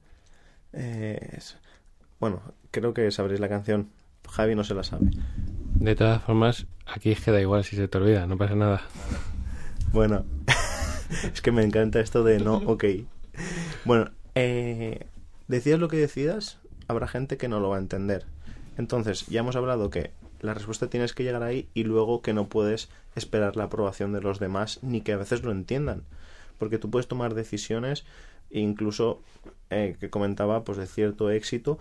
Bueno, 2.18 2.42
creo 2.70 2.94
que 2.94 3.10
sabréis 3.10 3.40
la 3.40 3.48
canción. 3.48 3.90
Javi 4.28 4.54
no 4.54 4.64
se 4.64 4.74
la 4.74 4.84
sabe. 4.84 5.06
De 5.74 5.96
todas 5.96 6.22
formas, 6.22 6.66
aquí 6.86 7.14
queda 7.14 7.40
igual 7.40 7.64
si 7.64 7.76
se 7.76 7.88
te 7.88 7.98
olvida, 7.98 8.26
no 8.26 8.36
pasa 8.36 8.54
nada. 8.54 8.82
Bueno, 9.92 10.24
es 11.32 11.40
que 11.40 11.52
me 11.52 11.64
encanta 11.64 12.00
esto 12.00 12.22
de 12.22 12.38
no, 12.38 12.56
ok. 12.58 12.84
Bueno, 13.84 14.10
eh, 14.34 15.06
decidas 15.48 15.80
lo 15.80 15.88
que 15.88 15.96
decidas, 15.96 16.58
habrá 16.86 17.08
gente 17.08 17.36
que 17.36 17.48
no 17.48 17.60
lo 17.60 17.70
va 17.70 17.76
a 17.76 17.80
entender. 17.80 18.26
Entonces, 18.76 19.26
ya 19.26 19.40
hemos 19.40 19.56
hablado 19.56 19.90
que 19.90 20.12
la 20.40 20.54
respuesta 20.54 20.88
tienes 20.88 21.12
que 21.12 21.24
llegar 21.24 21.42
ahí 21.42 21.68
y 21.74 21.84
luego 21.84 22.22
que 22.22 22.32
no 22.32 22.48
puedes 22.48 22.88
esperar 23.14 23.56
la 23.56 23.64
aprobación 23.64 24.12
de 24.12 24.20
los 24.20 24.38
demás 24.38 24.78
ni 24.82 25.00
que 25.00 25.12
a 25.12 25.16
veces 25.16 25.42
lo 25.42 25.50
entiendan. 25.50 26.02
Porque 26.58 26.78
tú 26.78 26.90
puedes 26.90 27.08
tomar 27.08 27.34
decisiones 27.34 28.04
incluso 28.50 29.20
eh, 29.70 29.96
que 30.00 30.10
comentaba 30.10 30.64
pues 30.64 30.78
de 30.78 30.86
cierto 30.86 31.30
éxito 31.30 31.78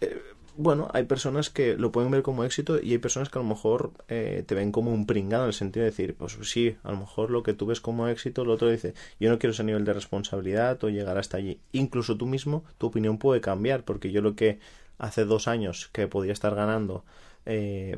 eh, 0.00 0.20
bueno, 0.56 0.88
hay 0.92 1.02
personas 1.04 1.50
que 1.50 1.76
lo 1.76 1.90
pueden 1.90 2.12
ver 2.12 2.22
como 2.22 2.44
éxito 2.44 2.80
y 2.80 2.92
hay 2.92 2.98
personas 2.98 3.28
que 3.28 3.38
a 3.38 3.42
lo 3.42 3.48
mejor 3.48 3.90
eh, 4.06 4.44
te 4.46 4.54
ven 4.54 4.70
como 4.70 4.92
un 4.92 5.04
pringado 5.04 5.44
en 5.44 5.48
el 5.48 5.54
sentido 5.54 5.82
de 5.82 5.90
decir, 5.90 6.14
pues 6.14 6.38
sí, 6.42 6.76
a 6.84 6.92
lo 6.92 6.98
mejor 6.98 7.30
lo 7.32 7.42
que 7.42 7.54
tú 7.54 7.66
ves 7.66 7.80
como 7.80 8.06
éxito, 8.06 8.42
el 8.42 8.50
otro 8.50 8.70
dice, 8.70 8.94
yo 9.18 9.30
no 9.30 9.40
quiero 9.40 9.52
ese 9.52 9.64
nivel 9.64 9.84
de 9.84 9.92
responsabilidad 9.92 10.82
o 10.84 10.90
llegar 10.90 11.18
hasta 11.18 11.38
allí. 11.38 11.58
Incluso 11.72 12.16
tú 12.16 12.26
mismo, 12.26 12.62
tu 12.78 12.86
opinión 12.86 13.18
puede 13.18 13.40
cambiar, 13.40 13.84
porque 13.84 14.12
yo 14.12 14.22
lo 14.22 14.36
que 14.36 14.60
hace 14.98 15.24
dos 15.24 15.48
años 15.48 15.90
que 15.92 16.06
podía 16.06 16.32
estar 16.32 16.54
ganando 16.54 17.04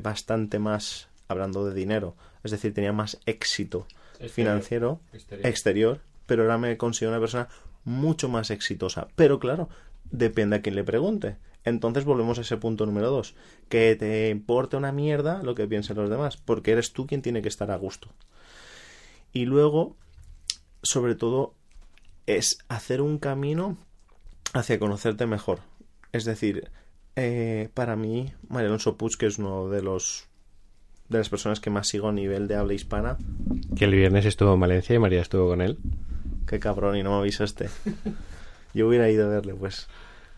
bastante 0.01 0.57
más, 0.57 1.09
hablando 1.27 1.63
de 1.63 1.75
dinero, 1.75 2.15
es 2.43 2.49
decir, 2.49 2.73
tenía 2.73 2.91
más 2.91 3.19
éxito 3.25 3.85
financiero 4.29 4.99
exterior 5.43 6.01
pero 6.27 6.43
ahora 6.43 6.59
me 6.59 6.77
considero 6.77 7.11
una 7.11 7.19
persona 7.19 7.47
mucho 7.83 8.29
más 8.29 8.51
exitosa. 8.51 9.07
Pero 9.15 9.39
claro, 9.39 9.69
depende 10.11 10.57
a 10.57 10.61
quien 10.61 10.75
le 10.75 10.83
pregunte. 10.83 11.37
Entonces 11.63 12.05
volvemos 12.05 12.37
a 12.37 12.41
ese 12.41 12.57
punto 12.57 12.85
número 12.85 13.09
dos. 13.09 13.33
Que 13.69 13.95
te 13.95 14.29
importe 14.29 14.77
una 14.77 14.91
mierda 14.91 15.41
lo 15.41 15.55
que 15.55 15.67
piensen 15.67 15.97
los 15.97 16.09
demás, 16.09 16.37
porque 16.37 16.71
eres 16.71 16.93
tú 16.93 17.07
quien 17.07 17.21
tiene 17.21 17.41
que 17.41 17.49
estar 17.49 17.71
a 17.71 17.77
gusto. 17.77 18.09
Y 19.33 19.45
luego, 19.45 19.95
sobre 20.83 21.15
todo, 21.15 21.55
es 22.25 22.59
hacer 22.69 23.01
un 23.01 23.17
camino 23.17 23.77
hacia 24.53 24.79
conocerte 24.79 25.25
mejor. 25.25 25.59
Es 26.11 26.25
decir, 26.25 26.69
eh, 27.15 27.69
para 27.73 27.95
mí, 27.95 28.31
María 28.47 28.67
Alonso 28.67 28.95
que 28.97 29.25
es 29.25 29.37
uno 29.39 29.69
de 29.69 29.81
los 29.81 30.27
de 31.09 31.17
las 31.17 31.29
personas 31.29 31.59
que 31.59 31.69
más 31.69 31.87
sigo 31.87 32.09
a 32.09 32.11
nivel 32.11 32.47
de 32.47 32.55
habla 32.55 32.73
hispana. 32.73 33.17
Que 33.75 33.85
el 33.85 33.95
viernes 33.95 34.25
estuvo 34.25 34.53
en 34.53 34.59
Valencia 34.59 34.95
y 34.95 34.99
María 34.99 35.21
estuvo 35.21 35.47
con 35.47 35.61
él. 35.61 35.77
Qué 36.47 36.59
cabrón, 36.59 36.95
y 36.95 37.03
no 37.03 37.11
me 37.11 37.17
avisaste. 37.17 37.69
Yo 38.73 38.87
hubiera 38.87 39.09
ido 39.09 39.25
a 39.25 39.29
verle, 39.29 39.53
pues. 39.53 39.87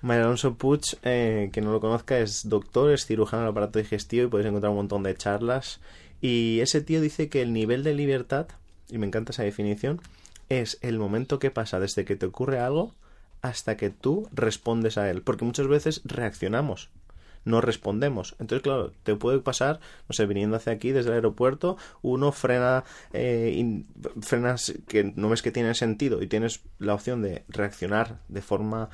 María 0.01 0.23
Alonso 0.23 0.55
Puig, 0.55 0.81
eh, 1.03 1.49
que 1.51 1.61
no 1.61 1.71
lo 1.71 1.79
conozca, 1.79 2.19
es 2.19 2.47
doctor, 2.47 2.91
es 2.91 3.05
cirujano 3.05 3.43
del 3.43 3.51
aparato 3.51 3.79
digestivo 3.79 4.25
y 4.25 4.29
podéis 4.29 4.47
encontrar 4.47 4.71
un 4.71 4.77
montón 4.77 5.03
de 5.03 5.15
charlas. 5.15 5.81
Y 6.21 6.59
ese 6.61 6.81
tío 6.81 7.01
dice 7.01 7.29
que 7.29 7.41
el 7.41 7.53
nivel 7.53 7.83
de 7.83 7.93
libertad, 7.93 8.47
y 8.89 8.97
me 8.97 9.07
encanta 9.07 9.31
esa 9.31 9.43
definición, 9.43 10.01
es 10.47 10.77
el 10.81 10.97
momento 10.97 11.37
que 11.37 11.51
pasa 11.51 11.79
desde 11.79 12.05
que 12.05 12.15
te 12.15 12.25
ocurre 12.25 12.59
algo 12.59 12.95
hasta 13.41 13.77
que 13.77 13.89
tú 13.89 14.27
respondes 14.33 14.97
a 14.97 15.09
él. 15.09 15.21
Porque 15.21 15.45
muchas 15.45 15.67
veces 15.67 16.01
reaccionamos 16.05 16.89
no 17.45 17.61
respondemos. 17.61 18.35
Entonces, 18.39 18.63
claro, 18.63 18.91
te 19.03 19.15
puede 19.15 19.39
pasar, 19.39 19.79
no 20.07 20.13
sé, 20.13 20.25
viniendo 20.25 20.57
hacia 20.57 20.73
aquí 20.73 20.91
desde 20.91 21.09
el 21.09 21.15
aeropuerto, 21.15 21.77
uno 22.01 22.31
frena, 22.31 22.83
eh, 23.13 23.83
frenas 24.21 24.73
que 24.87 25.13
no 25.15 25.29
ves 25.29 25.41
que 25.41 25.51
tiene 25.51 25.73
sentido 25.73 26.21
y 26.21 26.27
tienes 26.27 26.61
la 26.79 26.93
opción 26.93 27.21
de 27.21 27.43
reaccionar 27.49 28.19
de 28.27 28.41
forma 28.41 28.89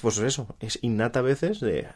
pues 0.00 0.18
eso, 0.18 0.54
es 0.60 0.78
innata 0.82 1.20
a 1.20 1.22
veces 1.22 1.60
de 1.60 1.88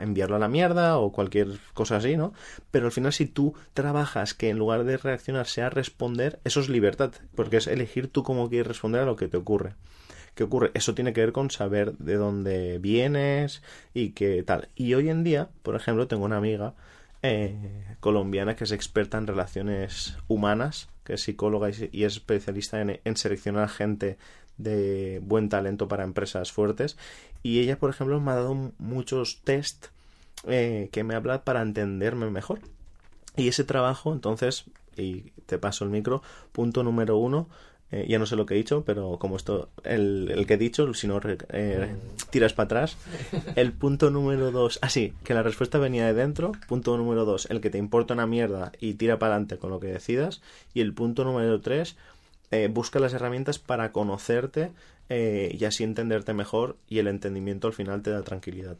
enviarlo 0.00 0.36
a 0.36 0.38
la 0.38 0.48
mierda 0.48 0.98
o 0.98 1.12
cualquier 1.12 1.48
cosa 1.74 1.96
así, 1.96 2.16
¿no? 2.16 2.32
Pero 2.70 2.86
al 2.86 2.92
final 2.92 3.12
si 3.12 3.26
tú 3.26 3.54
trabajas 3.74 4.34
que 4.34 4.50
en 4.50 4.58
lugar 4.58 4.84
de 4.84 4.96
reaccionar 4.96 5.46
sea 5.46 5.70
responder, 5.70 6.40
eso 6.44 6.60
es 6.60 6.68
libertad, 6.68 7.12
porque 7.34 7.56
es 7.56 7.66
elegir 7.66 8.08
tú 8.08 8.22
cómo 8.22 8.48
quieres 8.48 8.68
responder 8.68 9.02
a 9.02 9.06
lo 9.06 9.16
que 9.16 9.28
te 9.28 9.36
ocurre. 9.36 9.74
¿Qué 10.36 10.44
ocurre? 10.44 10.70
Eso 10.74 10.94
tiene 10.94 11.14
que 11.14 11.22
ver 11.22 11.32
con 11.32 11.50
saber 11.50 11.96
de 11.96 12.16
dónde 12.16 12.78
vienes 12.78 13.62
y 13.94 14.10
qué 14.10 14.42
tal. 14.42 14.68
Y 14.76 14.92
hoy 14.92 15.08
en 15.08 15.24
día, 15.24 15.48
por 15.62 15.76
ejemplo, 15.76 16.08
tengo 16.08 16.26
una 16.26 16.36
amiga 16.36 16.74
eh, 17.22 17.96
colombiana 18.00 18.54
que 18.54 18.64
es 18.64 18.70
experta 18.70 19.16
en 19.16 19.26
relaciones 19.26 20.18
humanas, 20.28 20.90
que 21.04 21.14
es 21.14 21.22
psicóloga 21.22 21.70
y 21.70 22.04
es 22.04 22.12
especialista 22.12 22.82
en, 22.82 23.00
en 23.02 23.16
seleccionar 23.16 23.70
gente 23.70 24.18
de 24.58 25.22
buen 25.24 25.48
talento 25.48 25.88
para 25.88 26.04
empresas 26.04 26.52
fuertes. 26.52 26.98
Y 27.42 27.60
ella, 27.60 27.78
por 27.78 27.88
ejemplo, 27.88 28.20
me 28.20 28.32
ha 28.32 28.34
dado 28.34 28.72
muchos 28.76 29.40
test 29.42 29.86
eh, 30.46 30.90
que 30.92 31.02
me 31.02 31.14
habla 31.14 31.44
para 31.44 31.62
entenderme 31.62 32.28
mejor. 32.28 32.60
Y 33.36 33.48
ese 33.48 33.64
trabajo, 33.64 34.12
entonces, 34.12 34.66
y 34.98 35.32
te 35.46 35.56
paso 35.56 35.84
el 35.84 35.90
micro, 35.90 36.22
punto 36.52 36.82
número 36.82 37.16
uno, 37.16 37.48
eh, 37.92 38.06
ya 38.08 38.18
no 38.18 38.26
sé 38.26 38.36
lo 38.36 38.46
que 38.46 38.54
he 38.54 38.56
dicho, 38.56 38.82
pero 38.84 39.18
como 39.18 39.36
esto, 39.36 39.68
el, 39.84 40.30
el 40.34 40.46
que 40.46 40.54
he 40.54 40.58
dicho, 40.58 40.92
si 40.94 41.06
no 41.06 41.20
eh, 41.24 41.94
tiras 42.30 42.52
para 42.52 42.64
atrás. 42.64 42.96
El 43.54 43.72
punto 43.72 44.10
número 44.10 44.50
dos, 44.50 44.78
ah, 44.82 44.88
sí, 44.88 45.12
que 45.24 45.34
la 45.34 45.42
respuesta 45.42 45.78
venía 45.78 46.06
de 46.06 46.14
dentro. 46.14 46.52
Punto 46.68 46.96
número 46.96 47.24
dos, 47.24 47.46
el 47.50 47.60
que 47.60 47.70
te 47.70 47.78
importa 47.78 48.14
una 48.14 48.26
mierda 48.26 48.72
y 48.80 48.94
tira 48.94 49.18
para 49.18 49.34
adelante 49.34 49.58
con 49.58 49.70
lo 49.70 49.80
que 49.80 49.88
decidas. 49.88 50.42
Y 50.74 50.80
el 50.80 50.94
punto 50.94 51.24
número 51.24 51.60
tres, 51.60 51.96
eh, 52.50 52.68
busca 52.72 52.98
las 52.98 53.12
herramientas 53.12 53.58
para 53.58 53.92
conocerte 53.92 54.70
eh, 55.08 55.56
y 55.58 55.64
así 55.64 55.84
entenderte 55.84 56.32
mejor 56.32 56.76
y 56.88 56.98
el 56.98 57.06
entendimiento 57.06 57.68
al 57.68 57.72
final 57.72 58.02
te 58.02 58.10
da 58.10 58.22
tranquilidad. 58.22 58.76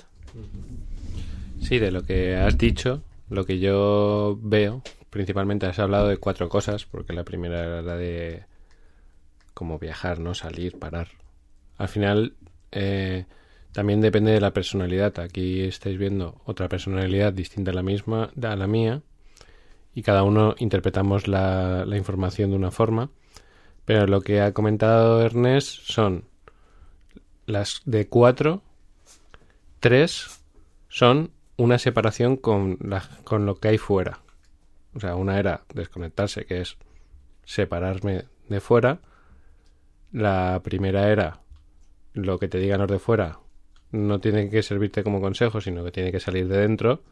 Sí, 1.60 1.78
de 1.78 1.90
lo 1.90 2.02
que 2.02 2.36
has 2.36 2.58
dicho, 2.58 3.02
lo 3.30 3.44
que 3.44 3.58
yo 3.58 4.38
veo, 4.42 4.82
principalmente 5.10 5.66
has 5.66 5.78
hablado 5.78 6.08
de 6.08 6.18
cuatro 6.18 6.48
cosas, 6.48 6.84
porque 6.84 7.12
la 7.12 7.24
primera 7.24 7.64
era 7.64 7.82
la 7.82 7.96
de 7.96 8.44
cómo 9.56 9.78
viajar, 9.78 10.18
¿no? 10.18 10.34
Salir, 10.34 10.78
parar. 10.78 11.08
Al 11.78 11.88
final, 11.88 12.34
eh, 12.72 13.24
también 13.72 14.02
depende 14.02 14.32
de 14.32 14.40
la 14.42 14.52
personalidad. 14.52 15.18
Aquí 15.18 15.62
estáis 15.62 15.96
viendo 15.96 16.42
otra 16.44 16.68
personalidad 16.68 17.32
distinta 17.32 17.70
a 17.70 17.74
la 17.74 17.82
misma, 17.82 18.30
a 18.42 18.54
la 18.54 18.66
mía, 18.66 19.00
y 19.94 20.02
cada 20.02 20.24
uno 20.24 20.54
interpretamos 20.58 21.26
la, 21.26 21.86
la 21.86 21.96
información 21.96 22.50
de 22.50 22.56
una 22.56 22.70
forma. 22.70 23.08
Pero 23.86 24.06
lo 24.06 24.20
que 24.20 24.42
ha 24.42 24.52
comentado 24.52 25.22
Ernest 25.22 25.80
son 25.84 26.24
las 27.46 27.80
de 27.86 28.08
cuatro, 28.08 28.62
tres 29.80 30.42
son 30.90 31.30
una 31.56 31.78
separación 31.78 32.36
con, 32.36 32.76
la, 32.82 33.08
con 33.24 33.46
lo 33.46 33.54
que 33.54 33.68
hay 33.68 33.78
fuera. 33.78 34.20
O 34.94 35.00
sea, 35.00 35.16
una 35.16 35.38
era 35.38 35.64
desconectarse, 35.72 36.44
que 36.44 36.60
es 36.60 36.76
separarme 37.46 38.26
de 38.50 38.60
fuera. 38.60 39.00
La 40.16 40.62
primera 40.62 41.12
era 41.12 41.42
lo 42.14 42.38
que 42.38 42.48
te 42.48 42.58
digan 42.58 42.80
los 42.80 42.88
de 42.88 42.98
fuera 42.98 43.38
no 43.92 44.18
tiene 44.18 44.48
que 44.48 44.62
servirte 44.62 45.02
como 45.02 45.20
consejo, 45.20 45.60
sino 45.60 45.84
que 45.84 45.90
tiene 45.90 46.10
que 46.10 46.20
salir 46.20 46.48
de 46.48 46.56
dentro. 46.56 47.02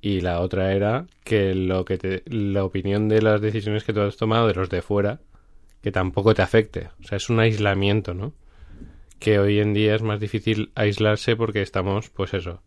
Y 0.00 0.22
la 0.22 0.40
otra 0.40 0.72
era 0.72 1.06
que 1.22 1.54
lo 1.54 1.84
que 1.84 1.98
te, 1.98 2.22
la 2.26 2.64
opinión 2.64 3.08
de 3.08 3.20
las 3.20 3.42
decisiones 3.42 3.84
que 3.84 3.92
tú 3.92 4.00
has 4.00 4.16
tomado 4.16 4.48
de 4.48 4.54
los 4.54 4.70
de 4.70 4.80
fuera 4.80 5.20
que 5.82 5.92
tampoco 5.92 6.32
te 6.32 6.40
afecte. 6.40 6.88
O 7.02 7.06
sea, 7.06 7.16
es 7.16 7.28
un 7.28 7.40
aislamiento, 7.40 8.14
¿no? 8.14 8.32
Que 9.18 9.38
hoy 9.38 9.60
en 9.60 9.74
día 9.74 9.94
es 9.94 10.02
más 10.02 10.18
difícil 10.18 10.72
aislarse 10.74 11.36
porque 11.36 11.60
estamos, 11.60 12.08
pues 12.08 12.32
eso, 12.32 12.62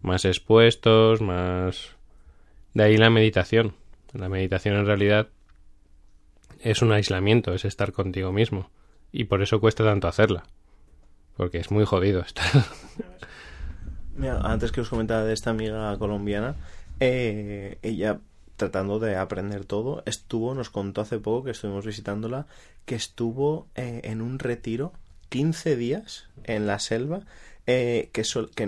más 0.00 0.24
expuestos, 0.24 1.20
más... 1.20 1.96
De 2.72 2.84
ahí 2.84 2.96
la 2.96 3.10
meditación. 3.10 3.74
La 4.12 4.28
meditación 4.28 4.76
en 4.76 4.86
realidad 4.86 5.28
es 6.60 6.82
un 6.82 6.92
aislamiento, 6.92 7.52
es 7.52 7.64
estar 7.64 7.90
contigo 7.90 8.30
mismo. 8.32 8.70
Y 9.12 9.24
por 9.24 9.42
eso 9.42 9.60
cuesta 9.60 9.84
tanto 9.84 10.08
hacerla. 10.08 10.44
Porque 11.36 11.58
es 11.58 11.70
muy 11.70 11.84
jodido 11.84 12.20
estar. 12.20 12.46
Mira, 14.16 14.40
antes 14.40 14.72
que 14.72 14.80
os 14.80 14.88
comentaba 14.88 15.22
de 15.22 15.32
esta 15.32 15.50
amiga 15.50 15.96
colombiana, 15.98 16.56
eh, 17.00 17.78
ella 17.82 18.20
tratando 18.58 18.98
de 18.98 19.16
aprender 19.16 19.64
todo. 19.64 20.02
Estuvo, 20.04 20.54
nos 20.54 20.68
contó 20.68 21.00
hace 21.00 21.18
poco 21.18 21.44
que 21.44 21.52
estuvimos 21.52 21.86
visitándola, 21.86 22.46
que 22.84 22.96
estuvo 22.96 23.68
eh, 23.74 24.02
en 24.04 24.20
un 24.20 24.38
retiro 24.38 24.92
15 25.30 25.76
días 25.76 26.28
en 26.44 26.66
la 26.66 26.78
selva, 26.78 27.20
eh, 27.66 28.10
que, 28.12 28.24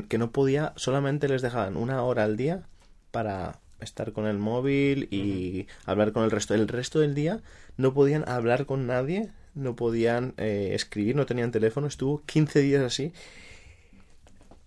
que, 0.09 0.19
no 0.19 0.31
podía, 0.31 0.73
solamente 0.77 1.29
les 1.29 1.43
dejaban 1.43 1.77
una 1.77 2.03
hora 2.03 2.25
al 2.25 2.37
día 2.37 2.63
para 3.11 3.59
estar 3.81 4.13
con 4.13 4.27
el 4.27 4.39
móvil 4.39 5.09
y 5.11 5.67
hablar 5.85 6.13
con 6.13 6.25
el 6.25 6.31
resto. 6.31 6.55
El 6.55 6.69
resto 6.69 7.01
del 7.01 7.15
día 7.15 7.41
no 7.77 7.93
podían 7.93 8.29
hablar 8.29 8.67
con 8.67 8.87
nadie, 8.87 9.31
no 9.55 9.77
podían 9.77 10.35
eh, 10.37 10.71
escribir, 10.75 11.17
no 11.17 11.27
tenían 11.27 11.51
teléfono. 11.51 11.87
Estuvo 11.87 12.23
15 12.25 12.61
días 12.61 12.83
así. 12.83 13.13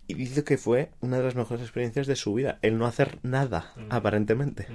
Y 0.08 0.16
dice 0.16 0.44
que 0.44 0.58
fue 0.58 0.92
una 1.00 1.18
de 1.18 1.24
las 1.24 1.36
mejores 1.36 1.64
experiencias 1.64 2.08
de 2.08 2.16
su 2.16 2.34
vida, 2.34 2.60
el 2.62 2.78
no 2.78 2.86
hacer 2.86 3.20
nada, 3.24 3.74
aparentemente. 3.90 4.68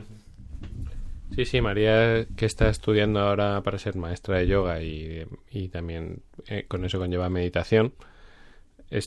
Sí, 1.35 1.45
sí, 1.45 1.61
María, 1.61 2.27
que 2.37 2.47
está 2.47 2.69
estudiando 2.69 3.21
ahora 3.21 3.62
para 3.62 3.79
ser 3.79 3.95
maestra 3.97 4.38
de 4.38 4.47
yoga 4.47 4.83
y, 4.83 5.69
también 5.71 6.23
eh, 6.49 6.65
con 6.67 6.85
eso 6.85 6.99
conlleva 6.99 7.29
meditación, 7.29 7.93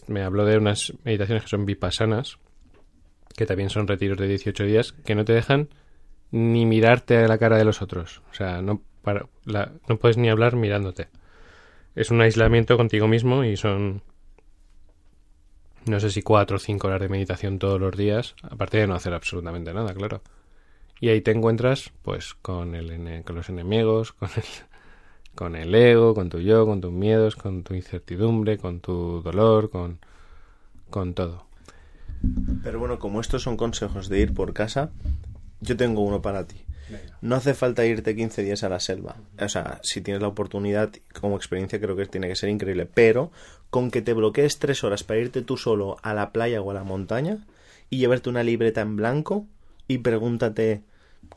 me 0.08 0.22
habló 0.22 0.46
de 0.46 0.58
unas 0.58 0.94
meditaciones 1.04 1.44
que 1.44 1.50
son 1.50 1.66
vipassanas, 1.66 2.38
que 3.36 3.46
también 3.46 3.70
son 3.70 3.88
retiros 3.88 4.18
de 4.18 4.28
18 4.28 4.64
días, 4.64 4.92
que 4.92 5.16
no 5.16 5.26
te 5.26 5.34
dejan 5.34 5.70
ni 6.32 6.66
mirarte 6.66 7.18
a 7.18 7.28
la 7.28 7.38
cara 7.38 7.58
de 7.58 7.66
los 7.66 7.82
otros. 7.82 8.22
O 8.32 8.34
sea, 8.34 8.62
no, 8.62 8.82
para, 9.02 9.28
no 9.46 9.98
puedes 9.98 10.18
ni 10.18 10.30
hablar 10.30 10.56
mirándote. 10.56 11.08
Es 11.96 12.12
un 12.12 12.22
aislamiento 12.22 12.78
contigo 12.78 13.08
mismo 13.08 13.44
y 13.44 13.58
son, 13.58 14.02
no 15.86 16.00
sé 16.00 16.10
si 16.10 16.22
cuatro 16.22 16.58
o 16.58 16.60
cinco 16.60 16.88
horas 16.88 17.02
de 17.02 17.10
meditación 17.10 17.60
todos 17.60 17.80
los 17.80 17.96
días, 17.96 18.36
aparte 18.42 18.78
de 18.78 18.88
no 18.88 18.96
hacer 18.96 19.14
absolutamente 19.14 19.74
nada, 19.74 19.94
claro. 19.94 20.22
Y 21.00 21.10
ahí 21.10 21.22
te 21.22 21.32
encuentras, 21.32 21.92
pues, 22.04 22.36
con, 22.36 22.76
el, 22.76 23.24
con 23.24 23.36
los 23.36 23.50
enemigos, 23.50 24.12
con 24.14 24.30
el, 24.36 24.44
con 25.36 25.56
el 25.56 25.74
ego, 25.74 26.14
con 26.14 26.30
tu 26.30 26.40
yo, 26.40 26.66
con 26.66 26.80
tus 26.80 26.92
miedos, 26.92 27.36
con 27.36 27.64
tu 27.64 27.74
incertidumbre, 27.74 28.58
con 28.58 28.80
tu 28.80 29.22
dolor, 29.22 29.70
con, 29.70 30.00
con 30.90 31.14
todo. 31.14 31.46
Pero 32.64 32.80
bueno, 32.80 33.00
como 33.00 33.20
estos 33.20 33.42
son 33.42 33.58
consejos 33.58 34.10
de 34.10 34.20
ir 34.20 34.34
por 34.34 34.54
casa, 34.54 34.92
yo 35.60 35.76
tengo 35.76 36.02
uno 36.02 36.22
para 36.22 36.46
ti. 36.46 36.58
No 37.22 37.36
hace 37.36 37.54
falta 37.54 37.86
irte 37.86 38.16
15 38.16 38.44
días 38.44 38.64
a 38.64 38.70
la 38.70 38.80
selva. 38.80 39.18
O 39.40 39.50
sea, 39.50 39.80
si 39.84 40.02
tienes 40.02 40.22
la 40.22 40.28
oportunidad, 40.28 40.92
como 41.20 41.36
experiencia 41.36 41.80
creo 41.80 41.96
que 41.96 42.06
tiene 42.06 42.28
que 42.28 42.36
ser 42.36 42.50
increíble. 42.50 42.86
Pero 42.86 43.32
con 43.70 43.92
que 43.92 44.02
te 44.02 44.14
bloquees 44.14 44.60
tres 44.60 44.84
horas 44.84 45.04
para 45.04 45.20
irte 45.20 45.42
tú 45.42 45.58
solo 45.58 45.98
a 46.02 46.14
la 46.14 46.32
playa 46.32 46.62
o 46.62 46.72
a 46.72 46.74
la 46.74 46.84
montaña 46.84 47.46
y 47.90 47.98
llevarte 47.98 48.30
una 48.30 48.44
libreta 48.44 48.82
en 48.82 48.96
blanco 48.96 49.46
y 49.88 50.00
pregúntate 50.00 50.84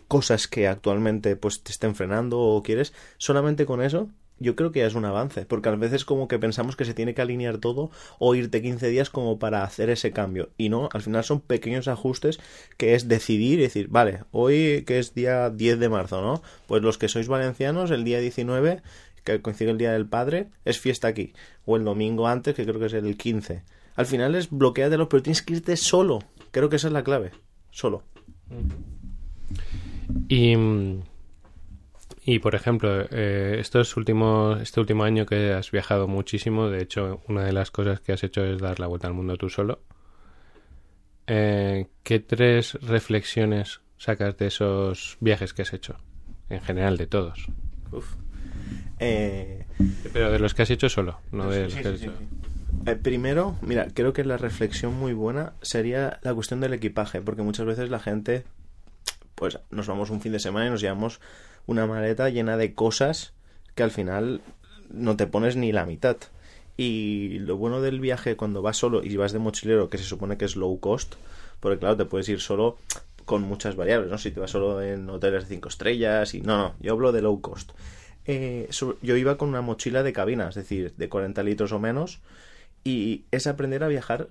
cosas 0.08 0.48
que 0.48 0.68
actualmente 0.68 1.36
pues 1.36 1.62
te 1.62 1.72
estén 1.72 1.94
frenando 1.94 2.40
o 2.40 2.62
quieres, 2.62 2.92
solamente 3.18 3.66
con 3.66 3.82
eso 3.82 4.08
yo 4.38 4.56
creo 4.56 4.72
que 4.72 4.80
ya 4.80 4.86
es 4.86 4.94
un 4.94 5.04
avance, 5.04 5.46
porque 5.46 5.68
a 5.68 5.76
veces 5.76 6.04
como 6.04 6.28
que 6.28 6.38
pensamos 6.38 6.76
que 6.76 6.84
se 6.84 6.94
tiene 6.94 7.14
que 7.14 7.22
alinear 7.22 7.58
todo 7.58 7.90
o 8.18 8.34
irte 8.34 8.62
15 8.62 8.88
días 8.88 9.10
como 9.10 9.38
para 9.38 9.62
hacer 9.62 9.90
ese 9.90 10.12
cambio. 10.12 10.50
Y 10.58 10.68
no, 10.68 10.88
al 10.92 11.02
final 11.02 11.24
son 11.24 11.40
pequeños 11.40 11.88
ajustes 11.88 12.40
que 12.76 12.94
es 12.94 13.08
decidir 13.08 13.58
y 13.58 13.62
decir, 13.62 13.88
vale, 13.88 14.24
hoy 14.32 14.84
que 14.86 14.98
es 14.98 15.14
día 15.14 15.50
10 15.50 15.78
de 15.78 15.88
marzo, 15.88 16.20
¿no? 16.20 16.42
Pues 16.66 16.82
los 16.82 16.98
que 16.98 17.08
sois 17.08 17.28
valencianos, 17.28 17.90
el 17.90 18.04
día 18.04 18.20
19, 18.20 18.82
que 19.24 19.40
coincide 19.40 19.70
el 19.70 19.78
Día 19.78 19.92
del 19.92 20.06
Padre, 20.06 20.48
es 20.64 20.78
fiesta 20.78 21.08
aquí. 21.08 21.32
O 21.64 21.76
el 21.76 21.84
domingo 21.84 22.28
antes, 22.28 22.54
que 22.54 22.64
creo 22.64 22.78
que 22.78 22.86
es 22.86 22.92
el 22.92 23.16
15. 23.16 23.62
Al 23.96 24.06
final 24.06 24.34
es 24.34 24.50
bloqueadelo, 24.50 25.08
pero 25.08 25.22
tienes 25.22 25.42
que 25.42 25.54
irte 25.54 25.76
solo. 25.76 26.20
Creo 26.50 26.68
que 26.68 26.76
esa 26.76 26.88
es 26.88 26.92
la 26.92 27.04
clave. 27.04 27.32
Solo. 27.70 28.02
Y, 30.28 30.54
y 32.26 32.38
por 32.38 32.54
ejemplo, 32.54 33.06
eh, 33.10 33.56
estos 33.60 33.96
últimos, 33.98 34.60
este 34.62 34.80
último 34.80 35.04
año 35.04 35.26
que 35.26 35.52
has 35.52 35.70
viajado 35.70 36.08
muchísimo, 36.08 36.70
de 36.70 36.82
hecho, 36.82 37.22
una 37.28 37.44
de 37.44 37.52
las 37.52 37.70
cosas 37.70 38.00
que 38.00 38.12
has 38.12 38.24
hecho 38.24 38.42
es 38.44 38.60
dar 38.60 38.80
la 38.80 38.86
vuelta 38.86 39.08
al 39.08 39.14
mundo 39.14 39.36
tú 39.36 39.50
solo. 39.50 39.80
Eh, 41.26 41.86
¿Qué 42.02 42.20
tres 42.20 42.74
reflexiones 42.80 43.82
sacas 43.98 44.38
de 44.38 44.46
esos 44.46 45.18
viajes 45.20 45.52
que 45.52 45.62
has 45.62 45.74
hecho? 45.74 45.96
En 46.48 46.62
general, 46.62 46.96
de 46.96 47.06
todos. 47.06 47.46
Eh, 48.98 49.66
Pero 50.12 50.32
de 50.32 50.38
los 50.38 50.54
que 50.54 50.62
has 50.62 50.70
hecho 50.70 50.88
solo, 50.88 51.20
no 51.30 51.50
de 51.50 51.64
los 51.64 51.74
que 51.74 51.88
has 51.88 52.00
hecho. 52.00 52.12
primero, 53.02 53.58
mira, 53.60 53.88
creo 53.92 54.14
que 54.14 54.24
la 54.24 54.38
reflexión 54.38 54.94
muy 54.94 55.12
buena 55.12 55.52
sería 55.60 56.20
la 56.22 56.32
cuestión 56.32 56.60
del 56.60 56.72
equipaje, 56.72 57.20
porque 57.20 57.42
muchas 57.42 57.66
veces 57.66 57.90
la 57.90 57.98
gente 57.98 58.44
pues 59.34 59.58
nos 59.70 59.86
vamos 59.86 60.10
un 60.10 60.20
fin 60.20 60.32
de 60.32 60.38
semana 60.38 60.66
y 60.66 60.70
nos 60.70 60.80
llevamos 60.80 61.20
una 61.66 61.86
maleta 61.86 62.28
llena 62.28 62.56
de 62.56 62.74
cosas 62.74 63.32
que 63.74 63.82
al 63.82 63.90
final 63.90 64.40
no 64.90 65.16
te 65.16 65.26
pones 65.26 65.56
ni 65.56 65.72
la 65.72 65.86
mitad. 65.86 66.16
Y 66.76 67.38
lo 67.40 67.56
bueno 67.56 67.80
del 67.80 68.00
viaje 68.00 68.36
cuando 68.36 68.62
vas 68.62 68.76
solo 68.76 69.02
y 69.04 69.16
vas 69.16 69.32
de 69.32 69.38
mochilero, 69.38 69.90
que 69.90 69.98
se 69.98 70.04
supone 70.04 70.36
que 70.36 70.44
es 70.44 70.56
low 70.56 70.80
cost, 70.80 71.14
porque 71.60 71.78
claro, 71.78 71.96
te 71.96 72.04
puedes 72.04 72.28
ir 72.28 72.40
solo 72.40 72.78
con 73.24 73.42
muchas 73.42 73.76
variables, 73.76 74.10
¿no? 74.10 74.18
Si 74.18 74.30
te 74.30 74.40
vas 74.40 74.50
solo 74.50 74.82
en 74.82 75.08
hoteles 75.08 75.48
de 75.48 75.54
5 75.54 75.68
estrellas 75.68 76.34
y... 76.34 76.40
No, 76.40 76.58
no, 76.58 76.74
yo 76.80 76.92
hablo 76.92 77.12
de 77.12 77.22
low 77.22 77.40
cost. 77.40 77.72
Eh, 78.26 78.68
yo 79.02 79.16
iba 79.16 79.36
con 79.36 79.48
una 79.48 79.60
mochila 79.60 80.02
de 80.02 80.12
cabina, 80.12 80.48
es 80.48 80.54
decir, 80.54 80.94
de 80.96 81.08
40 81.08 81.42
litros 81.42 81.72
o 81.72 81.78
menos, 81.78 82.20
y 82.82 83.24
es 83.30 83.46
aprender 83.46 83.84
a 83.84 83.88
viajar 83.88 84.28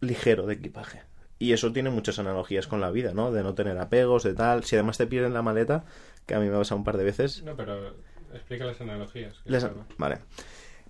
ligero 0.00 0.46
de 0.46 0.54
equipaje. 0.54 1.02
Y 1.38 1.52
eso 1.52 1.72
tiene 1.72 1.90
muchas 1.90 2.18
analogías 2.18 2.66
con 2.66 2.80
la 2.80 2.90
vida, 2.90 3.12
¿no? 3.12 3.30
De 3.30 3.42
no 3.42 3.54
tener 3.54 3.78
apegos, 3.78 4.22
de 4.22 4.34
tal. 4.34 4.64
Si 4.64 4.76
además 4.76 4.96
te 4.96 5.06
pierden 5.06 5.34
la 5.34 5.42
maleta, 5.42 5.84
que 6.24 6.34
a 6.34 6.40
mí 6.40 6.48
me 6.48 6.54
ha 6.54 6.58
pasado 6.58 6.78
un 6.78 6.84
par 6.84 6.96
de 6.96 7.04
veces. 7.04 7.42
No, 7.42 7.54
pero 7.56 7.94
explica 8.32 8.64
las 8.64 8.80
analogías. 8.80 9.34
Vale. 9.98 10.18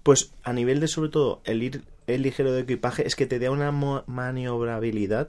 Pues 0.03 0.33
a 0.45 0.53
nivel 0.53 0.79
de 0.79 0.87
sobre 0.87 1.11
todo 1.11 1.41
el 1.45 1.63
ir 1.65 1.83
el 2.07 2.23
ligero 2.23 2.53
de 2.53 2.61
equipaje 2.61 3.07
es 3.07 3.17
que 3.17 3.27
te 3.27 3.39
da 3.39 3.51
una 3.51 3.73
maniobrabilidad 4.07 5.29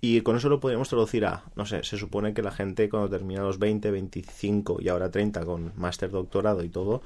y 0.00 0.20
con 0.22 0.36
eso 0.36 0.48
lo 0.48 0.60
podríamos 0.60 0.88
traducir 0.88 1.24
a, 1.26 1.44
no 1.56 1.66
sé, 1.66 1.84
se 1.84 1.96
supone 1.96 2.34
que 2.34 2.42
la 2.42 2.50
gente 2.50 2.88
cuando 2.88 3.10
termina 3.10 3.42
los 3.42 3.58
20, 3.58 3.90
25 3.90 4.78
y 4.80 4.88
ahora 4.88 5.10
30 5.10 5.44
con 5.44 5.72
máster, 5.76 6.10
doctorado 6.10 6.64
y 6.64 6.68
todo, 6.68 7.02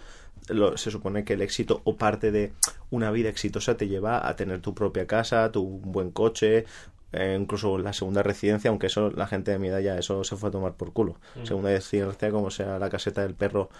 se 0.76 0.90
supone 0.90 1.24
que 1.24 1.34
el 1.34 1.42
éxito 1.42 1.80
o 1.84 1.96
parte 1.96 2.30
de 2.30 2.52
una 2.90 3.10
vida 3.10 3.28
exitosa 3.28 3.76
te 3.76 3.88
lleva 3.88 4.28
a 4.28 4.36
tener 4.36 4.60
tu 4.60 4.74
propia 4.74 5.06
casa, 5.06 5.50
tu 5.50 5.64
buen 5.66 6.10
coche, 6.10 6.66
eh, 7.14 7.36
incluso 7.38 7.78
la 7.78 7.92
segunda 7.92 8.22
residencia, 8.22 8.70
aunque 8.70 8.88
eso 8.88 9.10
la 9.10 9.26
gente 9.26 9.50
de 9.50 9.58
mi 9.58 9.68
edad 9.68 9.80
ya 9.80 9.98
eso 9.98 10.24
se 10.24 10.36
fue 10.36 10.48
a 10.48 10.52
tomar 10.52 10.74
por 10.74 10.92
culo. 10.92 11.16
Mm. 11.36 11.46
Segunda 11.46 11.70
residencia 11.70 12.30
como 12.30 12.50
sea 12.50 12.78
la 12.78 12.90
caseta 12.90 13.22
del 13.22 13.34
perro 13.34 13.70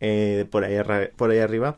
eh, 0.00 0.46
por, 0.50 0.64
ahí, 0.64 0.76
por 1.16 1.30
ahí 1.30 1.38
arriba. 1.38 1.76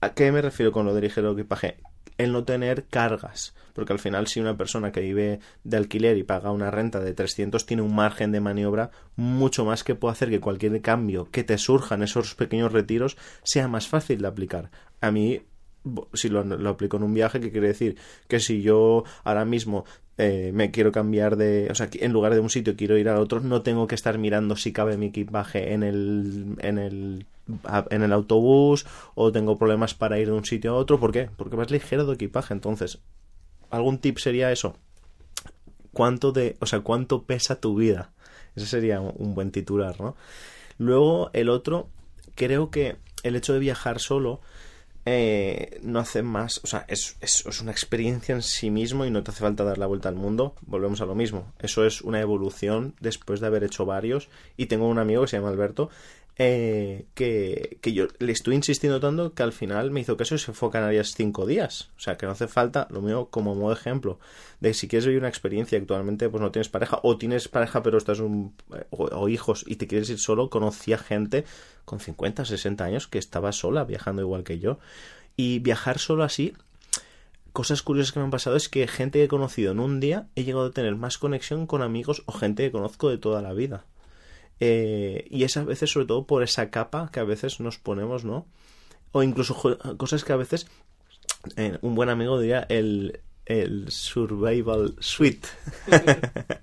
¿A 0.00 0.14
qué 0.14 0.32
me 0.32 0.42
refiero 0.42 0.72
con 0.72 0.86
lo 0.86 0.94
de 0.94 1.02
ligero 1.02 1.32
equipaje? 1.32 1.76
el 2.20 2.32
no 2.32 2.44
tener 2.44 2.84
cargas. 2.84 3.54
Porque 3.72 3.94
al 3.94 3.98
final, 3.98 4.26
si 4.26 4.40
una 4.40 4.56
persona 4.56 4.92
que 4.92 5.00
vive 5.00 5.40
de 5.64 5.76
alquiler 5.76 6.18
y 6.18 6.22
paga 6.22 6.50
una 6.50 6.70
renta 6.70 7.00
de 7.00 7.14
300 7.14 7.64
tiene 7.64 7.82
un 7.82 7.94
margen 7.94 8.30
de 8.30 8.40
maniobra 8.40 8.90
mucho 9.16 9.64
más 9.64 9.84
que 9.84 9.94
puede 9.94 10.12
hacer 10.12 10.28
que 10.28 10.40
cualquier 10.40 10.82
cambio 10.82 11.28
que 11.30 11.44
te 11.44 11.56
surja 11.56 11.94
en 11.94 12.02
esos 12.02 12.34
pequeños 12.34 12.72
retiros 12.72 13.16
sea 13.42 13.68
más 13.68 13.88
fácil 13.88 14.20
de 14.20 14.28
aplicar. 14.28 14.70
A 15.00 15.10
mí, 15.10 15.42
si 16.12 16.28
lo, 16.28 16.44
lo 16.44 16.68
aplico 16.68 16.98
en 16.98 17.04
un 17.04 17.14
viaje, 17.14 17.40
¿qué 17.40 17.50
quiere 17.50 17.68
decir? 17.68 17.96
Que 18.28 18.38
si 18.38 18.60
yo 18.60 19.04
ahora 19.24 19.46
mismo 19.46 19.86
eh, 20.22 20.52
me 20.52 20.70
quiero 20.70 20.92
cambiar 20.92 21.36
de, 21.36 21.68
o 21.70 21.74
sea, 21.74 21.88
en 21.90 22.12
lugar 22.12 22.34
de 22.34 22.40
un 22.40 22.50
sitio 22.50 22.76
quiero 22.76 22.98
ir 22.98 23.08
al 23.08 23.16
otro, 23.16 23.40
no 23.40 23.62
tengo 23.62 23.86
que 23.86 23.94
estar 23.94 24.18
mirando 24.18 24.54
si 24.54 24.70
cabe 24.70 24.98
mi 24.98 25.06
equipaje 25.06 25.72
en 25.72 25.82
el, 25.82 26.56
en 26.58 26.76
el, 26.76 27.26
en 27.88 28.02
el 28.02 28.12
autobús 28.12 28.84
o 29.14 29.32
tengo 29.32 29.56
problemas 29.56 29.94
para 29.94 30.18
ir 30.18 30.26
de 30.26 30.34
un 30.34 30.44
sitio 30.44 30.72
a 30.72 30.74
otro. 30.74 31.00
¿Por 31.00 31.10
qué? 31.10 31.30
Porque 31.38 31.56
vas 31.56 31.70
ligero 31.70 32.04
de 32.04 32.14
equipaje. 32.16 32.52
Entonces, 32.52 32.98
algún 33.70 33.96
tip 33.96 34.18
sería 34.18 34.52
eso. 34.52 34.76
¿Cuánto 35.94 36.32
de, 36.32 36.56
o 36.60 36.66
sea, 36.66 36.80
cuánto 36.80 37.22
pesa 37.22 37.58
tu 37.58 37.74
vida? 37.74 38.12
Ese 38.54 38.66
sería 38.66 39.00
un 39.00 39.34
buen 39.34 39.50
titular, 39.50 39.98
¿no? 40.00 40.16
Luego, 40.76 41.30
el 41.32 41.48
otro, 41.48 41.88
creo 42.34 42.70
que 42.70 42.96
el 43.22 43.36
hecho 43.36 43.54
de 43.54 43.58
viajar 43.58 44.00
solo 44.00 44.42
eh, 45.06 45.80
no 45.82 45.98
hace 45.98 46.22
más, 46.22 46.60
o 46.62 46.66
sea, 46.66 46.84
es, 46.86 47.16
es, 47.20 47.46
es, 47.46 47.60
una 47.60 47.72
experiencia 47.72 48.34
en 48.34 48.42
sí 48.42 48.70
mismo 48.70 49.06
y 49.06 49.10
no 49.10 49.22
te 49.22 49.30
hace 49.30 49.40
falta 49.40 49.64
dar 49.64 49.78
la 49.78 49.86
vuelta 49.86 50.08
al 50.08 50.14
mundo. 50.14 50.54
Volvemos 50.62 51.00
a 51.00 51.06
lo 51.06 51.14
mismo. 51.14 51.52
Eso 51.58 51.86
es 51.86 52.02
una 52.02 52.20
evolución 52.20 52.94
después 53.00 53.40
de 53.40 53.46
haber 53.46 53.64
hecho 53.64 53.86
varios. 53.86 54.28
Y 54.56 54.66
tengo 54.66 54.88
un 54.88 54.98
amigo 54.98 55.22
que 55.22 55.28
se 55.28 55.38
llama 55.38 55.48
Alberto 55.48 55.90
eh, 56.42 57.04
que, 57.12 57.76
que, 57.82 57.92
yo 57.92 58.08
le 58.18 58.32
estoy 58.32 58.54
insistiendo 58.54 58.98
tanto 58.98 59.34
que 59.34 59.42
al 59.42 59.52
final 59.52 59.90
me 59.90 60.00
hizo 60.00 60.16
caso 60.16 60.36
y 60.36 60.38
se 60.38 60.54
fue 60.54 60.70
a 60.70 60.72
Canarias 60.72 61.12
cinco 61.14 61.44
días. 61.44 61.90
O 61.98 62.00
sea, 62.00 62.16
que 62.16 62.24
no 62.24 62.32
hace 62.32 62.48
falta, 62.48 62.88
lo 62.90 63.02
mío 63.02 63.28
como 63.30 63.54
modo 63.54 63.74
ejemplo, 63.74 64.18
de 64.58 64.72
si 64.72 64.88
quieres 64.88 65.04
vivir 65.04 65.20
una 65.20 65.28
experiencia 65.28 65.78
actualmente, 65.78 66.30
pues 66.30 66.40
no 66.40 66.50
tienes 66.50 66.70
pareja, 66.70 66.98
o 67.02 67.18
tienes 67.18 67.48
pareja 67.48 67.82
pero 67.82 67.98
estás 67.98 68.20
un... 68.20 68.54
o, 68.88 69.28
hijos 69.28 69.64
y 69.66 69.76
te 69.76 69.86
quieres 69.86 70.08
ir 70.08 70.18
solo, 70.18 70.48
conocía 70.48 70.96
gente 70.96 71.44
con 71.84 72.00
50, 72.00 72.46
60 72.46 72.84
años 72.84 73.06
que 73.06 73.18
estaba 73.18 73.52
sola 73.52 73.84
viajando 73.84 74.22
igual 74.22 74.42
que 74.42 74.58
yo. 74.58 74.78
Y 75.36 75.58
viajar 75.58 75.98
solo 75.98 76.24
así 76.24 76.54
cosas 77.52 77.82
curiosas 77.82 78.12
que 78.12 78.20
me 78.20 78.24
han 78.24 78.30
pasado 78.30 78.56
es 78.56 78.70
que 78.70 78.88
gente 78.88 79.18
que 79.18 79.24
he 79.24 79.28
conocido 79.28 79.72
en 79.72 79.80
un 79.80 80.00
día 80.00 80.28
he 80.36 80.44
llegado 80.44 80.64
a 80.64 80.70
tener 80.70 80.96
más 80.96 81.18
conexión 81.18 81.66
con 81.66 81.82
amigos 81.82 82.22
o 82.24 82.32
gente 82.32 82.62
que 82.62 82.72
conozco 82.72 83.10
de 83.10 83.18
toda 83.18 83.42
la 83.42 83.52
vida. 83.52 83.84
Eh, 84.60 85.26
y 85.30 85.44
es 85.44 85.56
a 85.56 85.64
veces 85.64 85.90
sobre 85.90 86.06
todo 86.06 86.26
por 86.26 86.42
esa 86.42 86.70
capa 86.70 87.10
que 87.10 87.20
a 87.20 87.24
veces 87.24 87.60
nos 87.60 87.78
ponemos, 87.78 88.24
¿no? 88.24 88.46
O 89.12 89.22
incluso 89.22 89.56
cosas 89.96 90.22
que 90.22 90.32
a 90.32 90.36
veces 90.36 90.66
eh, 91.56 91.78
un 91.80 91.94
buen 91.94 92.10
amigo 92.10 92.38
diría 92.38 92.66
el, 92.68 93.20
el 93.46 93.90
survival 93.90 94.94
suite. 95.00 95.48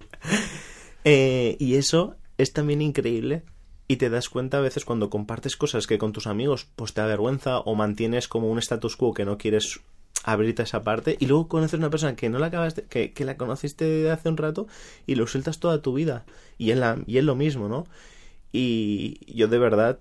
Eh, 1.10 1.56
y 1.58 1.76
eso 1.76 2.18
es 2.38 2.52
también 2.52 2.82
increíble 2.82 3.44
y 3.88 3.96
te 3.96 4.10
das 4.10 4.28
cuenta 4.28 4.58
a 4.58 4.62
veces 4.62 4.84
cuando 4.84 5.10
compartes 5.10 5.56
cosas 5.56 5.88
que 5.88 5.98
con 5.98 6.12
tus 6.12 6.28
amigos 6.28 6.68
pues 6.76 6.94
te 6.94 7.00
avergüenza 7.00 7.60
o 7.60 7.76
mantienes 7.76 8.28
como 8.28 8.52
un 8.52 8.60
status 8.60 8.98
quo 8.98 9.14
que 9.14 9.24
no 9.24 9.38
quieres 9.38 9.80
abrirte 10.24 10.62
a 10.62 10.66
esa 10.66 10.84
parte 10.84 11.16
y 11.20 11.26
luego 11.26 11.48
conoces 11.48 11.76
a 11.76 11.78
una 11.78 11.90
persona 11.90 12.16
que 12.16 12.30
no 12.30 12.40
la 12.40 12.48
acabas 12.48 12.74
que, 12.90 13.14
que, 13.14 13.26
la 13.26 13.38
conociste 13.38 14.10
hace 14.10 14.30
un 14.30 14.38
rato 14.38 14.68
y 15.06 15.16
lo 15.16 15.28
sueltas 15.28 15.60
toda 15.60 15.82
tu 15.82 15.94
vida 15.94 16.26
y 16.58 16.72
es, 16.72 16.78
la, 16.78 16.98
y 17.06 17.18
es 17.18 17.24
lo 17.24 17.36
mismo, 17.36 17.70
¿no? 17.70 17.86
Y 18.52 19.20
yo 19.34 19.48
de 19.48 19.58
verdad 19.58 20.00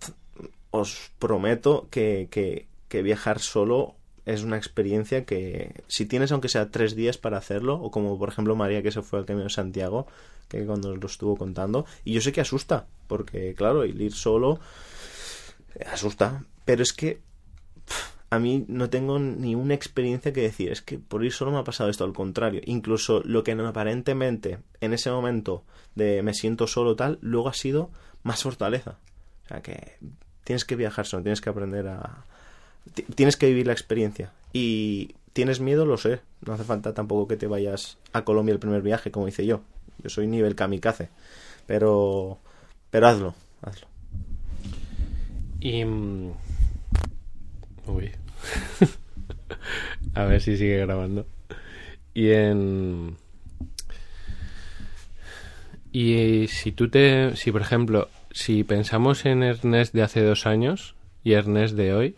os 0.71 1.11
prometo 1.19 1.89
que, 1.91 2.29
que, 2.31 2.67
que 2.89 3.03
viajar 3.03 3.39
solo 3.39 3.95
es 4.25 4.43
una 4.43 4.57
experiencia 4.57 5.25
que 5.25 5.83
si 5.87 6.05
tienes 6.05 6.33
aunque 6.33 6.49
sea 6.49 6.71
tres 6.71 6.97
días 6.97 7.17
para 7.17 7.39
hacerlo 7.39 7.77
o 7.77 7.91
como 7.91 8.19
por 8.19 8.29
ejemplo 8.29 8.57
María 8.57 8.83
que 8.83 8.91
se 8.91 9.03
fue 9.03 9.21
al 9.21 9.25
Camino 9.25 9.45
de 9.45 9.51
Santiago 9.51 10.07
que 10.49 10.67
cuando 10.67 10.95
lo 10.95 11.07
estuvo 11.07 11.37
contando 11.37 11.87
y 12.05 12.13
yo 12.13 12.21
sé 12.21 12.33
que 12.33 12.41
asusta 12.41 12.87
porque 13.07 13.55
claro 13.55 13.85
el 13.85 14.01
ir 14.01 14.13
solo 14.13 14.59
asusta 15.93 16.45
pero 16.65 16.83
es 16.83 16.93
que 16.93 17.21
a 18.37 18.39
mí 18.39 18.65
no 18.69 18.91
tengo 18.91 19.19
ni 19.19 19.55
una 19.55 19.75
experiencia 19.75 20.33
que 20.33 20.43
decir, 20.43 20.71
es 20.71 20.83
que 20.83 20.99
por 20.99 21.25
ir 21.25 21.33
solo 21.33 21.51
me 21.51 21.59
ha 21.59 21.65
pasado 21.65 21.91
esto, 21.91 22.05
al 22.05 22.13
contrario, 22.13 22.61
incluso 22.65 23.23
lo 23.25 23.43
que 23.43 23.53
aparentemente 23.53 24.59
en 24.81 24.93
ese 24.93 25.11
momento 25.11 25.65
de 25.95 26.23
me 26.23 26.35
siento 26.35 26.67
solo 26.67 26.97
tal, 26.97 27.19
luego 27.21 27.49
ha 27.49 27.55
sido 27.55 27.91
más 28.23 28.43
fortaleza. 28.43 28.99
O 29.45 29.49
sea 29.49 29.63
que 29.63 29.99
tienes 30.45 30.65
que 30.65 30.77
viajar 30.77 31.07
solo, 31.07 31.23
tienes 31.23 31.41
que 31.41 31.51
aprender 31.51 31.89
a... 31.89 32.25
Tienes 33.15 33.37
que 33.37 33.47
vivir 33.47 33.67
la 33.67 33.73
experiencia. 33.73 34.33
Y 34.53 35.15
tienes 35.33 35.61
miedo, 35.61 35.85
lo 35.87 35.97
sé. 35.97 36.21
No 36.45 36.53
hace 36.53 36.63
falta 36.63 36.95
tampoco 36.95 37.27
que 37.27 37.37
te 37.37 37.49
vayas 37.49 37.99
a 38.13 38.25
Colombia 38.25 38.53
el 38.53 38.61
primer 38.61 38.83
viaje, 38.83 39.11
como 39.11 39.27
hice 39.27 39.45
yo. 39.45 39.63
Yo 40.03 40.11
soy 40.11 40.27
nivel 40.27 40.55
kamikaze. 40.55 41.09
Pero... 41.67 42.39
Pero 42.91 43.09
hazlo, 43.09 43.35
hazlo. 43.63 43.89
Y 45.59 45.85
mm, 45.85 46.33
Uy. 47.87 48.13
a 50.15 50.25
ver 50.25 50.41
si 50.41 50.57
sigue 50.57 50.79
grabando. 50.79 51.27
Y 52.15 52.31
en. 52.31 53.17
Y 55.93 56.49
si 56.49 56.73
tú 56.73 56.89
te. 56.89 57.37
Si 57.37 57.53
por 57.53 57.63
ejemplo, 57.63 58.09
si 58.31 58.65
pensamos 58.65 59.25
en 59.27 59.43
Ernest 59.43 59.95
de 59.95 60.03
hace 60.03 60.23
dos 60.23 60.47
años 60.47 60.95
y 61.25 61.33
Ernest 61.33 61.75
de 61.75 61.95
hoy, 61.95 62.17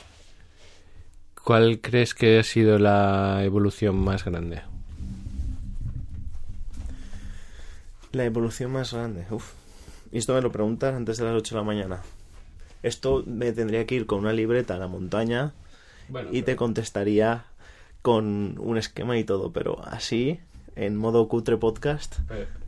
¿cuál 1.45 1.81
crees 1.81 2.15
que 2.15 2.39
ha 2.39 2.43
sido 2.43 2.79
la 2.79 3.43
evolución 3.45 3.97
más 3.97 4.25
grande? 4.25 4.63
La 8.13 8.25
evolución 8.25 8.73
más 8.73 8.93
grande. 8.93 9.27
Uf. 9.31 9.53
Y 10.11 10.19
esto 10.19 10.35
me 10.35 10.41
lo 10.41 10.51
preguntas 10.51 10.95
antes 10.95 11.19
de 11.19 11.25
las 11.25 11.35
8 11.35 11.55
de 11.55 11.61
la 11.61 11.67
mañana. 11.67 12.03
Esto 12.83 13.23
me 13.27 13.53
tendría 13.53 13.87
que 13.87 13.97
ir 13.97 14.07
con 14.07 14.21
una 14.21 14.33
libreta 14.33 14.77
a 14.77 14.79
la 14.79 14.87
montaña 14.87 15.53
y 16.31 16.43
te 16.43 16.57
contestaría 16.57 17.45
con 18.03 18.57
un 18.59 18.79
esquema 18.79 19.19
y 19.19 19.25
todo, 19.25 19.53
pero 19.53 19.85
así, 19.85 20.41
en 20.77 20.97
modo 20.97 21.29
cutre 21.29 21.57
podcast. 21.57 22.19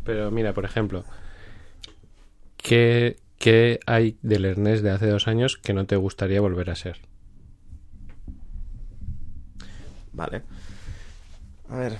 Pero, 0.04 0.30
mira, 0.30 0.52
por 0.52 0.64
ejemplo, 0.64 1.04
¿qué, 2.56 3.18
¿qué 3.38 3.80
hay 3.86 4.18
del 4.22 4.44
Ernest 4.44 4.82
de 4.82 4.90
hace 4.90 5.06
dos 5.06 5.28
años 5.28 5.56
que 5.56 5.72
no 5.72 5.86
te 5.86 5.96
gustaría 5.96 6.40
volver 6.40 6.70
a 6.70 6.74
ser? 6.74 6.98
Vale. 10.12 10.42
A 11.68 11.76
ver, 11.76 11.98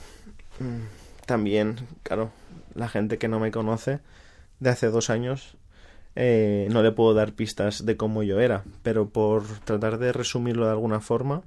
mm, 0.59 1.26
también, 1.26 1.76
claro, 2.03 2.33
la 2.74 2.88
gente 2.88 3.18
que 3.18 3.29
no 3.29 3.38
me 3.38 3.53
conoce 3.53 4.00
de 4.59 4.70
hace 4.70 4.88
dos 4.88 5.11
años 5.11 5.57
eh, 6.16 6.68
no 6.70 6.82
le 6.82 6.92
puedo 6.92 7.14
dar 7.14 7.32
pistas 7.32 7.86
de 7.86 7.96
cómo 7.96 8.22
yo 8.22 8.40
era, 8.40 8.64
pero 8.82 9.08
por 9.08 9.44
tratar 9.64 9.98
de 9.98 10.12
resumirlo 10.12 10.66
de 10.66 10.72
alguna 10.72 11.00
forma, 11.00 11.42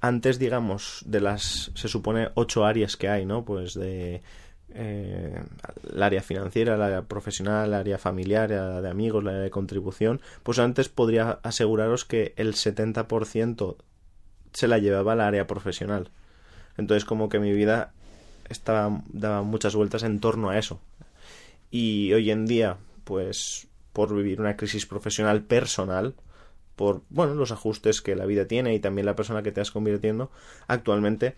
antes, 0.00 0.38
digamos, 0.38 1.02
de 1.06 1.20
las, 1.20 1.70
se 1.74 1.88
supone, 1.88 2.30
ocho 2.34 2.64
áreas 2.64 2.96
que 2.96 3.08
hay, 3.08 3.24
¿no? 3.24 3.44
Pues 3.44 3.74
de 3.74 4.22
eh, 4.74 5.42
el 5.92 6.02
área 6.02 6.22
financiera, 6.22 6.74
el 6.74 6.82
área 6.82 7.02
profesional, 7.02 7.68
el 7.68 7.74
área 7.74 7.98
familiar, 7.98 8.50
el 8.50 8.58
área 8.58 8.80
de 8.80 8.90
amigos, 8.90 9.22
la 9.22 9.30
área 9.30 9.42
de 9.42 9.50
contribución, 9.50 10.20
pues 10.42 10.58
antes 10.58 10.88
podría 10.88 11.38
aseguraros 11.42 12.04
que 12.04 12.32
el 12.36 12.54
70% 12.54 13.76
se 14.52 14.68
la 14.68 14.78
llevaba 14.78 15.12
al 15.12 15.20
área 15.20 15.46
profesional. 15.46 16.10
Entonces 16.76 17.04
como 17.04 17.28
que 17.28 17.38
mi 17.38 17.52
vida 17.52 17.92
estaba 18.48 19.02
daba 19.08 19.42
muchas 19.42 19.74
vueltas 19.74 20.02
en 20.02 20.20
torno 20.20 20.50
a 20.50 20.58
eso. 20.58 20.80
Y 21.70 22.12
hoy 22.12 22.30
en 22.30 22.46
día, 22.46 22.76
pues 23.04 23.68
por 23.92 24.14
vivir 24.14 24.40
una 24.40 24.56
crisis 24.56 24.86
profesional 24.86 25.42
personal, 25.42 26.14
por 26.76 27.02
bueno, 27.10 27.34
los 27.34 27.52
ajustes 27.52 28.00
que 28.00 28.16
la 28.16 28.26
vida 28.26 28.46
tiene 28.46 28.74
y 28.74 28.80
también 28.80 29.06
la 29.06 29.16
persona 29.16 29.42
que 29.42 29.52
te 29.52 29.60
has 29.60 29.70
convirtiendo, 29.70 30.30
actualmente, 30.66 31.34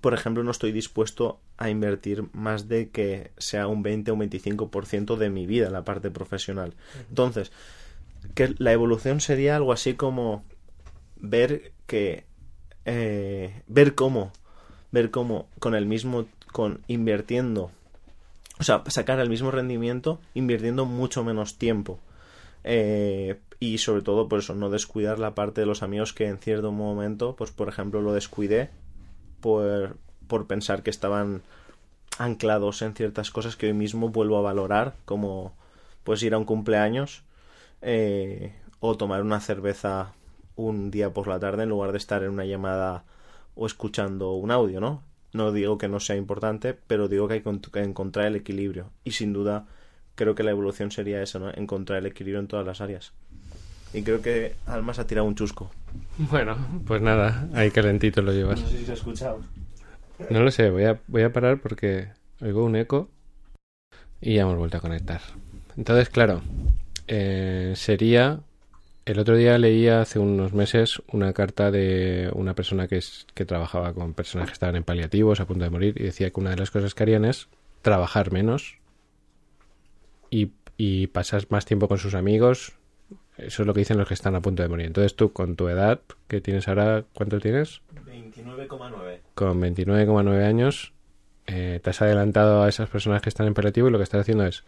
por 0.00 0.14
ejemplo, 0.14 0.44
no 0.44 0.50
estoy 0.50 0.72
dispuesto 0.72 1.40
a 1.56 1.70
invertir 1.70 2.24
más 2.32 2.68
de 2.68 2.90
que 2.90 3.32
sea 3.38 3.66
un 3.66 3.82
20 3.82 4.10
o 4.10 4.14
un 4.14 4.20
25% 4.20 5.16
de 5.16 5.30
mi 5.30 5.46
vida 5.46 5.66
en 5.66 5.72
la 5.72 5.84
parte 5.84 6.10
profesional. 6.10 6.74
Entonces, 7.08 7.52
que 8.34 8.54
la 8.58 8.72
evolución 8.72 9.20
sería 9.20 9.56
algo 9.56 9.72
así 9.72 9.94
como 9.94 10.44
ver 11.16 11.72
que 11.86 12.24
eh, 12.84 13.62
ver 13.66 13.94
cómo 13.94 14.32
ver 14.90 15.10
cómo 15.10 15.48
con 15.58 15.74
el 15.74 15.86
mismo 15.86 16.26
con 16.52 16.82
invirtiendo 16.86 17.70
o 18.58 18.62
sea 18.62 18.82
sacar 18.86 19.20
el 19.20 19.28
mismo 19.28 19.50
rendimiento 19.50 20.20
invirtiendo 20.34 20.84
mucho 20.84 21.24
menos 21.24 21.58
tiempo 21.58 22.00
eh, 22.64 23.40
y 23.60 23.78
sobre 23.78 24.02
todo 24.02 24.28
por 24.28 24.40
eso 24.40 24.54
no 24.54 24.70
descuidar 24.70 25.18
la 25.18 25.34
parte 25.34 25.60
de 25.60 25.66
los 25.66 25.82
amigos 25.82 26.12
que 26.12 26.26
en 26.26 26.38
cierto 26.38 26.72
momento 26.72 27.36
pues 27.36 27.50
por 27.50 27.68
ejemplo 27.68 28.00
lo 28.00 28.12
descuidé 28.12 28.70
por, 29.40 29.96
por 30.26 30.46
pensar 30.46 30.82
que 30.82 30.90
estaban 30.90 31.42
anclados 32.18 32.82
en 32.82 32.94
ciertas 32.94 33.30
cosas 33.30 33.56
que 33.56 33.66
hoy 33.66 33.74
mismo 33.74 34.08
vuelvo 34.08 34.38
a 34.38 34.42
valorar 34.42 34.94
como 35.04 35.52
pues 36.04 36.22
ir 36.22 36.34
a 36.34 36.38
un 36.38 36.44
cumpleaños 36.44 37.22
eh, 37.82 38.54
o 38.80 38.96
tomar 38.96 39.22
una 39.22 39.40
cerveza 39.40 40.12
un 40.56 40.90
día 40.90 41.12
por 41.12 41.28
la 41.28 41.38
tarde 41.38 41.62
en 41.62 41.68
lugar 41.68 41.92
de 41.92 41.98
estar 41.98 42.22
en 42.22 42.30
una 42.30 42.44
llamada 42.44 43.04
o 43.54 43.66
escuchando 43.66 44.32
un 44.32 44.50
audio, 44.50 44.80
¿no? 44.80 45.02
No 45.32 45.52
digo 45.52 45.78
que 45.78 45.88
no 45.88 46.00
sea 46.00 46.16
importante, 46.16 46.74
pero 46.74 47.08
digo 47.08 47.28
que 47.28 47.34
hay 47.34 47.42
que 47.42 47.80
encontrar 47.80 48.26
el 48.26 48.36
equilibrio. 48.36 48.90
Y 49.04 49.12
sin 49.12 49.32
duda, 49.32 49.66
creo 50.14 50.34
que 50.34 50.42
la 50.42 50.50
evolución 50.50 50.90
sería 50.90 51.22
eso, 51.22 51.38
¿no? 51.38 51.50
Encontrar 51.54 51.98
el 51.98 52.06
equilibrio 52.06 52.40
en 52.40 52.48
todas 52.48 52.66
las 52.66 52.80
áreas. 52.80 53.12
Y 53.92 54.02
creo 54.02 54.20
que 54.20 54.54
Almas 54.66 54.98
ha 54.98 55.06
tirado 55.06 55.26
un 55.26 55.34
chusco. 55.34 55.70
Bueno, 56.18 56.56
pues 56.86 57.00
nada, 57.00 57.48
ahí 57.54 57.70
calentito 57.70 58.20
lo 58.22 58.32
llevas. 58.32 58.60
No 58.60 58.68
sé 58.68 58.78
si 58.78 58.84
se 58.84 58.90
ha 58.90 58.94
escuchado. 58.94 59.40
No 60.30 60.40
lo 60.40 60.50
sé, 60.50 60.70
voy 60.70 60.84
a, 60.84 61.00
voy 61.06 61.22
a 61.22 61.32
parar 61.32 61.60
porque 61.60 62.08
oigo 62.40 62.64
un 62.64 62.76
eco 62.76 63.08
y 64.20 64.34
ya 64.34 64.42
hemos 64.42 64.56
vuelto 64.56 64.78
a 64.78 64.80
conectar. 64.80 65.20
Entonces, 65.76 66.08
claro, 66.10 66.42
eh, 67.06 67.72
sería 67.76 68.40
el 69.08 69.18
otro 69.18 69.36
día 69.36 69.56
leía 69.56 70.02
hace 70.02 70.18
unos 70.18 70.52
meses 70.52 71.00
una 71.10 71.32
carta 71.32 71.70
de 71.70 72.30
una 72.34 72.54
persona 72.54 72.88
que, 72.88 72.98
es, 72.98 73.26
que 73.32 73.46
trabajaba 73.46 73.94
con 73.94 74.12
personas 74.12 74.48
que 74.48 74.52
estaban 74.52 74.76
en 74.76 74.84
paliativos 74.84 75.40
a 75.40 75.46
punto 75.46 75.64
de 75.64 75.70
morir 75.70 75.94
y 75.98 76.04
decía 76.04 76.30
que 76.30 76.38
una 76.38 76.50
de 76.50 76.56
las 76.56 76.70
cosas 76.70 76.94
que 76.94 77.04
harían 77.04 77.24
es 77.24 77.48
trabajar 77.80 78.32
menos 78.32 78.76
y, 80.28 80.52
y 80.76 81.06
pasar 81.06 81.46
más 81.48 81.64
tiempo 81.64 81.88
con 81.88 81.96
sus 81.96 82.14
amigos. 82.14 82.74
Eso 83.38 83.62
es 83.62 83.66
lo 83.66 83.72
que 83.72 83.80
dicen 83.80 83.96
los 83.96 84.08
que 84.08 84.14
están 84.14 84.34
a 84.34 84.42
punto 84.42 84.62
de 84.62 84.68
morir. 84.68 84.86
Entonces 84.86 85.16
tú 85.16 85.32
con 85.32 85.56
tu 85.56 85.68
edad, 85.68 86.00
que 86.26 86.42
tienes 86.42 86.68
ahora, 86.68 87.04
¿cuánto 87.14 87.40
tienes? 87.40 87.80
29,9. 88.04 89.20
Con 89.34 89.62
29,9 89.62 90.44
años 90.44 90.92
eh, 91.46 91.80
te 91.82 91.88
has 91.88 92.02
adelantado 92.02 92.62
a 92.62 92.68
esas 92.68 92.90
personas 92.90 93.22
que 93.22 93.30
están 93.30 93.46
en 93.46 93.54
paliativo 93.54 93.88
y 93.88 93.90
lo 93.90 93.96
que 93.96 94.04
estás 94.04 94.20
haciendo 94.20 94.44
es 94.44 94.64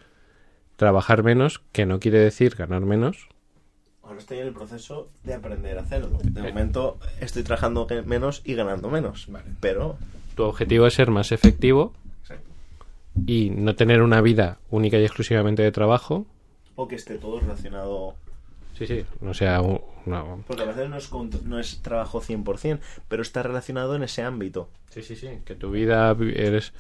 trabajar 0.77 1.25
menos, 1.25 1.61
que 1.73 1.85
no 1.85 2.01
quiere 2.01 2.21
decir 2.21 2.55
ganar 2.55 2.81
menos, 2.81 3.29
Ahora 4.11 4.19
estoy 4.23 4.39
en 4.39 4.49
el 4.49 4.53
proceso 4.53 5.09
de 5.23 5.35
aprender 5.35 5.79
a 5.79 5.83
hacerlo. 5.83 6.19
De 6.25 6.43
momento 6.43 6.99
estoy 7.21 7.45
trabajando 7.45 7.87
menos 8.07 8.43
y 8.45 8.55
ganando 8.55 8.91
menos. 8.91 9.29
Pero. 9.61 9.99
Tu 10.35 10.43
objetivo 10.43 10.89
es 10.89 10.95
ser 10.95 11.13
más 11.13 11.31
efectivo 11.31 11.93
Exacto. 12.23 12.45
y 13.25 13.51
no 13.51 13.77
tener 13.77 14.03
una 14.03 14.21
vida 14.21 14.59
única 14.69 14.99
y 14.99 15.05
exclusivamente 15.05 15.63
de 15.63 15.71
trabajo. 15.71 16.27
O 16.75 16.89
que 16.89 16.97
esté 16.97 17.19
todo 17.19 17.39
relacionado. 17.39 18.17
Sí, 18.77 18.89
sí, 18.89 19.05
no 19.21 19.33
sea 19.33 19.61
un- 19.61 19.81
una... 20.07 20.25
Porque 20.47 20.63
a 20.65 20.67
veces 20.67 20.89
no 20.91 20.97
es, 20.97 21.13
no 21.45 21.61
es 21.61 21.81
trabajo 21.81 22.21
100%, 22.21 22.81
pero 23.07 23.23
está 23.23 23.45
relacionado 23.45 23.95
en 23.95 24.03
ese 24.03 24.23
ámbito. 24.23 24.69
Sí, 24.89 25.03
sí, 25.03 25.15
sí. 25.15 25.29
Que 25.45 25.55
tu 25.55 25.71
vida 25.71 26.11
eres... 26.35 26.73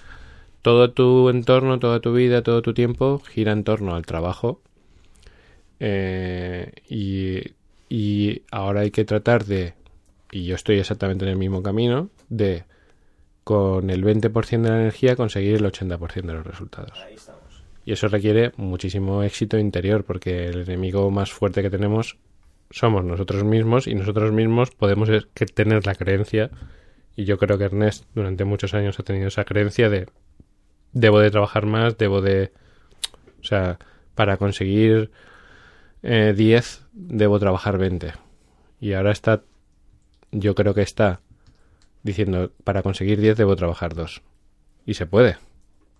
Todo 0.62 0.90
tu 0.90 1.28
entorno, 1.28 1.78
toda 1.78 2.00
tu 2.00 2.12
vida, 2.12 2.42
todo 2.42 2.60
tu 2.60 2.74
tiempo 2.74 3.20
gira 3.20 3.52
en 3.52 3.62
torno 3.62 3.94
al 3.94 4.04
trabajo. 4.04 4.60
Eh, 5.80 6.72
y, 6.88 7.40
y 7.88 8.42
ahora 8.50 8.82
hay 8.82 8.90
que 8.90 9.04
tratar 9.04 9.44
de, 9.44 9.74
y 10.30 10.44
yo 10.44 10.54
estoy 10.54 10.78
exactamente 10.78 11.24
en 11.24 11.30
el 11.30 11.36
mismo 11.36 11.62
camino, 11.62 12.10
de 12.28 12.64
con 13.42 13.90
el 13.90 14.04
20% 14.04 14.62
de 14.62 14.68
la 14.68 14.80
energía 14.80 15.16
conseguir 15.16 15.56
el 15.56 15.64
80% 15.64 16.26
de 16.26 16.34
los 16.34 16.46
resultados. 16.46 16.92
Ahí 17.04 17.14
estamos. 17.14 17.64
Y 17.84 17.92
eso 17.92 18.08
requiere 18.08 18.52
muchísimo 18.56 19.22
éxito 19.22 19.58
interior, 19.58 20.04
porque 20.04 20.46
el 20.46 20.62
enemigo 20.62 21.10
más 21.10 21.32
fuerte 21.32 21.62
que 21.62 21.70
tenemos 21.70 22.18
somos 22.70 23.04
nosotros 23.04 23.42
mismos 23.42 23.88
y 23.88 23.94
nosotros 23.94 24.30
mismos 24.30 24.70
podemos 24.70 25.08
tener 25.54 25.86
la 25.86 25.94
creencia, 25.94 26.50
y 27.16 27.24
yo 27.24 27.38
creo 27.38 27.58
que 27.58 27.64
Ernest 27.64 28.04
durante 28.14 28.44
muchos 28.44 28.74
años 28.74 29.00
ha 29.00 29.02
tenido 29.02 29.28
esa 29.28 29.44
creencia 29.44 29.88
de 29.88 30.06
debo 30.92 31.20
de 31.20 31.30
trabajar 31.30 31.66
más, 31.66 31.96
debo 31.98 32.20
de... 32.20 32.52
O 33.40 33.44
sea, 33.44 33.78
para 34.14 34.36
conseguir 34.36 35.10
eh, 36.02 36.34
10 36.36 36.86
debo 36.92 37.38
trabajar 37.38 37.78
20. 37.78 38.12
Y 38.80 38.94
ahora 38.94 39.12
está, 39.12 39.42
yo 40.30 40.54
creo 40.54 40.74
que 40.74 40.82
está 40.82 41.20
diciendo, 42.02 42.52
para 42.64 42.82
conseguir 42.82 43.20
10 43.20 43.36
debo 43.36 43.56
trabajar 43.56 43.94
2. 43.94 44.22
Y 44.86 44.94
se 44.94 45.06
puede. 45.06 45.36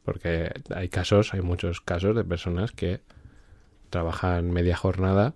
Porque 0.05 0.53
hay 0.75 0.89
casos, 0.89 1.35
hay 1.35 1.43
muchos 1.43 1.81
casos 1.81 2.17
de 2.17 2.25
personas 2.25 2.73
que 2.73 3.01
trabajan 3.91 4.51
media 4.51 4.77
jornada 4.77 5.35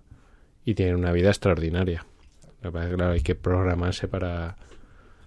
y 0.63 0.73
tienen 0.73 0.95
una 0.95 1.11
vida 1.11 1.29
extraordinaria. 1.29 2.05
Lo 2.61 2.71
que 2.71 2.73
pasa 2.73 2.85
es 2.85 2.89
que, 2.89 2.97
claro, 2.97 3.13
hay 3.13 3.21
que 3.21 3.35
programarse 3.35 4.07
para... 4.07 4.57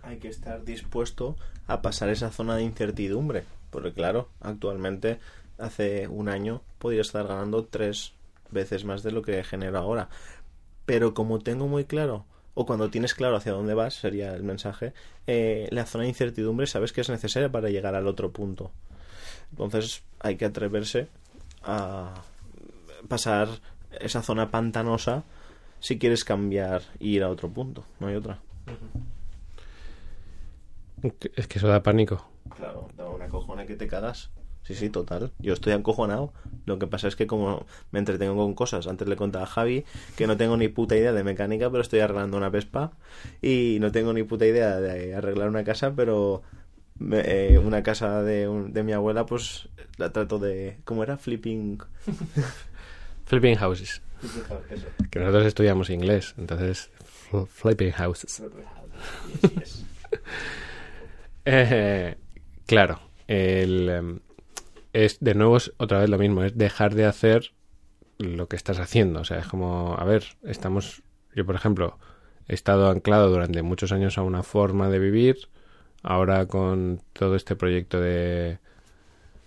Hay 0.02 0.18
que 0.18 0.28
estar 0.28 0.64
dispuesto 0.64 1.36
a 1.66 1.82
pasar 1.82 2.08
esa 2.08 2.30
zona 2.30 2.56
de 2.56 2.62
incertidumbre. 2.64 3.44
Porque, 3.70 3.92
claro, 3.92 4.30
actualmente, 4.40 5.20
hace 5.58 6.08
un 6.08 6.28
año, 6.28 6.62
podría 6.78 7.02
estar 7.02 7.28
ganando 7.28 7.64
tres 7.66 8.14
veces 8.50 8.84
más 8.84 9.02
de 9.02 9.12
lo 9.12 9.22
que 9.22 9.42
genero 9.44 9.78
ahora. 9.78 10.08
Pero 10.86 11.14
como 11.14 11.38
tengo 11.38 11.66
muy 11.66 11.84
claro, 11.84 12.24
o 12.54 12.66
cuando 12.66 12.90
tienes 12.90 13.14
claro 13.14 13.36
hacia 13.36 13.52
dónde 13.52 13.74
vas, 13.74 13.94
sería 13.94 14.34
el 14.34 14.42
mensaje, 14.42 14.92
eh, 15.26 15.68
la 15.70 15.86
zona 15.86 16.02
de 16.02 16.08
incertidumbre 16.08 16.66
sabes 16.66 16.92
que 16.92 17.00
es 17.00 17.08
necesaria 17.08 17.50
para 17.50 17.70
llegar 17.70 17.94
al 17.94 18.06
otro 18.06 18.32
punto. 18.32 18.72
Entonces 19.50 20.02
hay 20.20 20.36
que 20.36 20.44
atreverse 20.44 21.08
a 21.62 22.14
pasar 23.08 23.48
esa 24.00 24.22
zona 24.22 24.50
pantanosa 24.50 25.24
si 25.80 25.98
quieres 25.98 26.24
cambiar 26.24 26.82
y 26.98 27.16
ir 27.16 27.22
a 27.22 27.30
otro 27.30 27.48
punto. 27.48 27.84
No 28.00 28.08
hay 28.08 28.16
otra. 28.16 28.40
Es 31.36 31.46
que 31.46 31.58
eso 31.58 31.68
da 31.68 31.82
pánico. 31.82 32.28
Claro, 32.56 32.88
da 32.96 33.08
una 33.08 33.28
cojona 33.28 33.66
que 33.66 33.76
te 33.76 33.86
cagas. 33.86 34.30
Sí, 34.68 34.74
sí, 34.74 34.90
total. 34.90 35.32
Yo 35.38 35.54
estoy 35.54 35.72
acojonado. 35.72 36.32
Lo 36.66 36.78
que 36.78 36.86
pasa 36.86 37.08
es 37.08 37.16
que 37.16 37.26
como 37.26 37.64
me 37.90 37.98
entretengo 38.00 38.36
con 38.36 38.52
cosas, 38.52 38.86
antes 38.86 39.08
le 39.08 39.16
contaba 39.16 39.44
a 39.44 39.48
Javi 39.48 39.84
que 40.14 40.26
no 40.26 40.36
tengo 40.36 40.58
ni 40.58 40.68
puta 40.68 40.94
idea 40.94 41.14
de 41.14 41.24
mecánica, 41.24 41.70
pero 41.70 41.80
estoy 41.80 42.00
arreglando 42.00 42.36
una 42.36 42.50
Vespa 42.50 42.92
y 43.40 43.78
no 43.80 43.90
tengo 43.92 44.12
ni 44.12 44.24
puta 44.24 44.44
idea 44.46 44.78
de 44.78 45.14
arreglar 45.14 45.48
una 45.48 45.64
casa, 45.64 45.94
pero 45.96 46.42
me- 46.98 47.22
eh, 47.54 47.58
una 47.58 47.82
casa 47.82 48.22
de, 48.22 48.46
un- 48.46 48.74
de 48.74 48.82
mi 48.82 48.92
abuela, 48.92 49.24
pues 49.24 49.70
la 49.96 50.12
trato 50.12 50.38
de... 50.38 50.76
¿Cómo 50.84 51.02
era? 51.02 51.16
Flipping... 51.16 51.78
Flipping 53.24 53.56
houses. 53.56 54.02
Que 55.10 55.18
nosotros 55.20 55.46
estudiamos 55.46 55.88
inglés, 55.88 56.34
entonces... 56.36 56.90
fl- 57.30 57.46
Flipping 57.46 57.92
houses. 57.92 58.42
Eh, 61.50 62.14
claro, 62.66 63.00
el, 63.26 63.88
em, 63.88 64.18
es 64.92 65.18
de 65.20 65.34
nuevo 65.34 65.56
es 65.56 65.72
otra 65.76 66.00
vez 66.00 66.08
lo 66.08 66.18
mismo, 66.18 66.42
es 66.44 66.56
dejar 66.56 66.94
de 66.94 67.04
hacer 67.04 67.52
lo 68.18 68.48
que 68.48 68.56
estás 68.56 68.78
haciendo. 68.78 69.20
O 69.20 69.24
sea, 69.24 69.38
es 69.38 69.46
como, 69.46 69.96
a 69.98 70.04
ver, 70.04 70.24
estamos, 70.42 71.02
yo 71.34 71.46
por 71.46 71.54
ejemplo, 71.54 71.98
he 72.48 72.54
estado 72.54 72.90
anclado 72.90 73.30
durante 73.30 73.62
muchos 73.62 73.92
años 73.92 74.18
a 74.18 74.22
una 74.22 74.42
forma 74.42 74.88
de 74.88 74.98
vivir, 74.98 75.48
ahora 76.02 76.46
con 76.46 77.00
todo 77.12 77.36
este 77.36 77.56
proyecto 77.56 78.00
de 78.00 78.58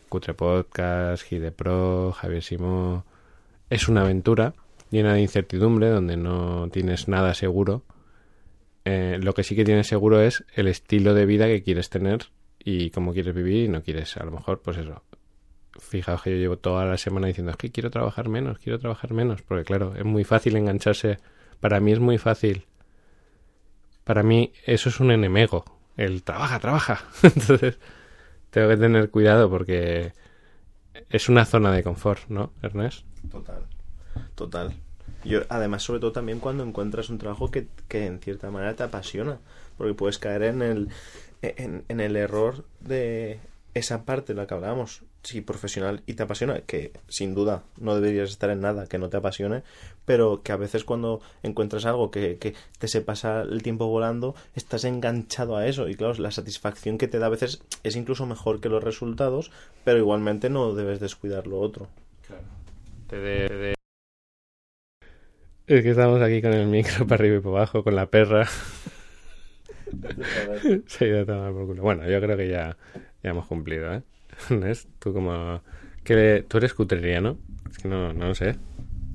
Cutre 0.09 0.33
Podcast, 0.33 1.23
Gide 1.23 1.51
Pro, 1.51 2.11
Javier 2.11 2.43
Simó, 2.43 3.05
es 3.69 3.87
una 3.87 4.01
aventura 4.01 4.53
llena 4.91 5.13
de 5.13 5.21
incertidumbre 5.21 5.89
donde 5.89 6.17
no 6.17 6.69
tienes 6.71 7.07
nada 7.07 7.33
seguro. 7.33 7.83
Eh, 8.83 9.19
lo 9.21 9.33
que 9.33 9.43
sí 9.43 9.55
que 9.55 9.63
tienes 9.63 9.87
seguro 9.87 10.21
es 10.21 10.43
el 10.53 10.67
estilo 10.67 11.13
de 11.13 11.25
vida 11.25 11.45
que 11.47 11.63
quieres 11.63 11.89
tener 11.89 12.27
y 12.59 12.89
cómo 12.91 13.13
quieres 13.13 13.33
vivir 13.33 13.65
y 13.65 13.67
no 13.69 13.83
quieres, 13.83 14.17
a 14.17 14.25
lo 14.25 14.31
mejor, 14.31 14.61
pues 14.61 14.77
eso. 14.77 15.01
Fijaos 15.79 16.21
que 16.21 16.31
yo 16.31 16.37
llevo 16.37 16.57
toda 16.57 16.85
la 16.85 16.97
semana 16.97 17.27
diciendo 17.27 17.51
es 17.51 17.57
que 17.57 17.71
quiero 17.71 17.89
trabajar 17.91 18.29
menos, 18.29 18.59
quiero 18.59 18.79
trabajar 18.79 19.13
menos, 19.13 19.41
porque 19.41 19.63
claro, 19.63 19.93
es 19.95 20.05
muy 20.05 20.23
fácil 20.23 20.55
engancharse. 20.55 21.19
Para 21.59 21.79
mí 21.79 21.91
es 21.91 21.99
muy 21.99 22.17
fácil 22.17 22.65
para 24.03 24.23
mí 24.23 24.51
eso 24.65 24.89
es 24.89 24.99
un 24.99 25.11
enemigo. 25.11 25.63
El 25.97 26.23
trabaja, 26.23 26.59
trabaja. 26.59 27.05
Entonces, 27.23 27.77
tengo 28.49 28.69
que 28.69 28.77
tener 28.77 29.09
cuidado 29.09 29.49
porque 29.49 30.13
es 31.09 31.29
una 31.29 31.45
zona 31.45 31.71
de 31.71 31.83
confort, 31.83 32.27
¿no, 32.29 32.51
Ernest? 32.61 33.05
Total. 33.31 33.65
Total. 34.35 34.73
Yo, 35.23 35.41
además, 35.49 35.83
sobre 35.83 35.99
todo 35.99 36.11
también 36.11 36.39
cuando 36.39 36.63
encuentras 36.63 37.09
un 37.09 37.19
trabajo 37.19 37.51
que, 37.51 37.67
que 37.87 38.07
en 38.07 38.19
cierta 38.19 38.49
manera 38.49 38.75
te 38.75 38.83
apasiona, 38.83 39.39
porque 39.77 39.93
puedes 39.93 40.17
caer 40.17 40.43
en 40.43 40.61
el, 40.61 40.89
en, 41.41 41.85
en 41.87 41.99
el 41.99 42.15
error 42.15 42.65
de 42.79 43.39
esa 43.75 44.03
parte 44.03 44.33
de 44.33 44.41
la 44.41 44.47
que 44.47 44.55
hablábamos, 44.55 45.03
si 45.23 45.41
profesional 45.41 46.01
y 46.07 46.13
te 46.13 46.23
apasiona, 46.23 46.61
que 46.61 46.91
sin 47.07 47.35
duda 47.35 47.63
no 47.77 47.95
deberías 47.95 48.29
estar 48.31 48.49
en 48.49 48.61
nada 48.61 48.87
que 48.87 48.97
no 48.97 49.09
te 49.09 49.17
apasione, 49.17 49.63
pero 50.05 50.41
que 50.43 50.51
a 50.51 50.57
veces 50.57 50.83
cuando 50.83 51.21
encuentras 51.43 51.85
algo 51.85 52.11
que, 52.11 52.37
que 52.37 52.55
te 52.79 52.87
se 52.87 53.01
pasa 53.01 53.41
el 53.41 53.61
tiempo 53.61 53.87
volando, 53.87 54.35
estás 54.55 54.83
enganchado 54.83 55.57
a 55.57 55.67
eso 55.67 55.89
y 55.89 55.95
claro, 55.95 56.13
la 56.15 56.31
satisfacción 56.31 56.97
que 56.97 57.07
te 57.07 57.19
da 57.19 57.27
a 57.27 57.29
veces 57.29 57.61
es 57.83 57.95
incluso 57.95 58.25
mejor 58.25 58.61
que 58.61 58.69
los 58.69 58.83
resultados, 58.83 59.51
pero 59.83 59.99
igualmente 59.99 60.49
no 60.49 60.73
debes 60.73 60.99
descuidar 60.99 61.47
lo 61.47 61.59
otro. 61.59 61.87
Claro. 62.27 62.43
Te 63.07 63.17
de, 63.17 63.47
te 63.47 63.55
de... 63.55 63.73
Es 65.67 65.83
que 65.83 65.91
estamos 65.91 66.21
aquí 66.21 66.41
con 66.41 66.53
el 66.53 66.67
micro 66.67 67.05
para 67.07 67.21
arriba 67.21 67.37
y 67.37 67.39
para 67.41 67.57
abajo, 67.57 67.83
con 67.83 67.95
la 67.95 68.07
perra. 68.07 68.47
Se 70.87 71.05
ha 71.05 71.07
ido 71.07 71.21
a 71.21 71.25
tomar 71.25 71.53
por 71.53 71.67
culo. 71.67 71.83
Bueno, 71.83 72.09
yo 72.09 72.19
creo 72.21 72.37
que 72.37 72.49
ya, 72.49 72.77
ya 73.23 73.29
hemos 73.29 73.45
cumplido, 73.47 73.93
¿eh? 73.93 74.01
¿Ves? 74.49 74.87
Tú 74.99 75.13
como... 75.13 75.61
que 76.03 76.45
¿Tú 76.47 76.57
eres 76.57 76.73
cutreriano? 76.73 77.37
Es 77.69 77.77
que 77.77 77.87
no, 77.87 78.13
no 78.13 78.27
lo 78.27 78.35
sé. 78.35 78.55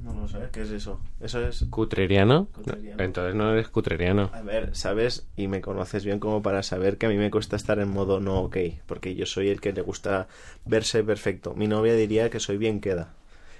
No 0.02 0.14
lo 0.14 0.28
sé, 0.28 0.38
¿qué 0.52 0.62
es 0.62 0.70
eso? 0.70 1.00
¿Eso 1.20 1.46
es 1.46 1.66
¿Cutreriano? 1.68 2.46
Cutreriano. 2.46 2.96
No, 2.96 3.04
entonces 3.04 3.34
no 3.34 3.52
eres 3.52 3.68
cutreriano. 3.68 4.30
A 4.32 4.40
ver, 4.42 4.74
sabes, 4.76 5.26
y 5.36 5.48
me 5.48 5.60
conoces 5.60 6.04
bien 6.04 6.20
como 6.20 6.42
para 6.42 6.62
saber 6.62 6.96
que 6.96 7.06
a 7.06 7.08
mí 7.08 7.16
me 7.16 7.30
cuesta 7.30 7.56
estar 7.56 7.80
en 7.80 7.90
modo 7.90 8.20
no 8.20 8.40
ok, 8.42 8.56
porque 8.86 9.14
yo 9.16 9.26
soy 9.26 9.48
el 9.48 9.60
que 9.60 9.72
le 9.72 9.82
gusta 9.82 10.28
verse 10.64 11.02
perfecto. 11.02 11.54
Mi 11.54 11.66
novia 11.66 11.94
diría 11.94 12.30
que 12.30 12.38
soy 12.38 12.56
bien 12.56 12.80
queda. 12.80 13.14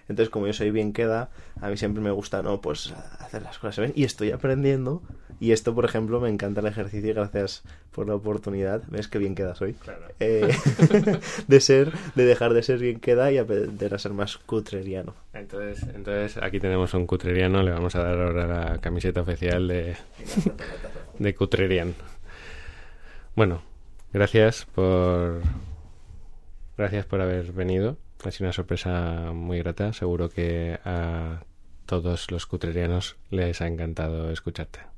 Entonces, 0.09 0.31
como 0.31 0.47
yo 0.47 0.53
soy 0.53 0.71
bien 0.71 0.93
queda, 0.93 1.31
a 1.61 1.69
mí 1.69 1.77
siempre 1.77 2.01
me 2.01 2.13
gusta, 2.13 2.43
no, 2.43 2.61
pues 2.61 2.95
hacer 3.19 3.43
las 3.43 3.59
cosas 3.59 3.79
bien. 3.79 3.93
Y 3.97 4.05
estoy 4.05 4.31
aprendiendo. 4.31 5.03
Y 5.39 5.53
esto, 5.53 5.75
por 5.75 5.85
ejemplo, 5.85 6.21
me 6.21 6.29
encanta 6.29 6.61
el 6.61 6.67
ejercicio 6.67 7.11
y 7.11 7.13
gracias 7.13 7.63
por 7.93 8.09
la 8.09 8.15
oportunidad. 8.15 8.83
¿Ves 8.89 9.09
qué 9.09 9.19
bien 9.19 9.35
queda 9.35 9.55
soy? 9.55 9.75
Claro. 9.75 10.07
Eh, 10.19 10.49
de 11.49 11.61
ser, 11.61 11.93
de 12.15 12.25
dejar 12.25 12.55
de 12.55 12.63
ser 12.63 12.79
bien 12.79 13.01
queda 13.01 13.31
y 13.31 13.39
aprender 13.39 13.95
a 13.95 13.99
ser 13.99 14.13
más 14.13 14.39
cutreriano. 14.39 15.15
Entonces, 15.35 15.83
entonces 15.95 16.43
aquí 16.43 16.59
tenemos 16.59 16.95
un 16.95 17.07
cutreriano, 17.07 17.63
le 17.63 17.71
vamos 17.71 17.95
a 17.97 18.03
dar 18.03 18.19
ahora 18.19 18.47
la 18.47 18.79
camiseta 18.79 19.21
oficial 19.21 19.69
de, 19.69 19.97
de 21.19 21.35
cutrerian. 21.35 21.95
Bueno, 23.35 23.63
gracias 24.13 24.67
por 24.75 25.43
gracias 26.79 27.05
por 27.05 27.21
haber 27.21 27.53
venido. 27.53 27.99
Ha 28.25 28.31
sido 28.31 28.47
una 28.47 28.53
sorpresa 28.55 29.33
muy 29.35 29.59
grata. 29.59 29.93
Seguro 29.93 30.31
que 30.31 30.79
a 30.85 31.43
todos 31.85 32.31
los 32.31 32.47
cutrerianos 32.47 33.17
les 33.31 33.61
ha 33.61 33.67
encantado 33.67 34.31
escucharte. 34.31 34.96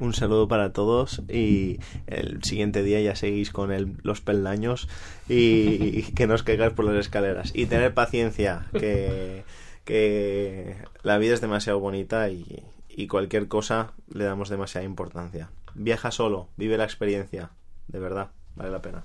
Un 0.00 0.14
saludo 0.14 0.48
para 0.48 0.72
todos 0.72 1.22
y 1.28 1.78
el 2.06 2.42
siguiente 2.42 2.82
día 2.82 3.02
ya 3.02 3.14
seguís 3.14 3.50
con 3.50 3.70
el, 3.70 3.98
los 4.02 4.22
peldaños 4.22 4.88
y, 5.28 6.02
que 6.14 6.26
no 6.26 6.34
os 6.34 6.42
caigáis 6.42 6.72
por 6.72 6.86
las 6.86 6.96
escaleras. 6.96 7.52
Y 7.54 7.66
tener 7.66 7.92
paciencia, 7.92 8.66
que, 8.72 9.44
que 9.84 10.76
la 11.02 11.18
vida 11.18 11.34
es 11.34 11.42
demasiado 11.42 11.80
bonita 11.80 12.30
y, 12.30 12.64
y 12.88 13.08
cualquier 13.08 13.48
cosa 13.48 13.92
le 14.08 14.24
damos 14.24 14.48
demasiada 14.48 14.86
importancia. 14.86 15.50
Viaja 15.74 16.10
solo, 16.10 16.48
vive 16.56 16.78
la 16.78 16.84
experiencia, 16.84 17.50
de 17.86 17.98
verdad, 17.98 18.30
vale 18.56 18.70
la 18.70 18.80
pena. 18.80 19.04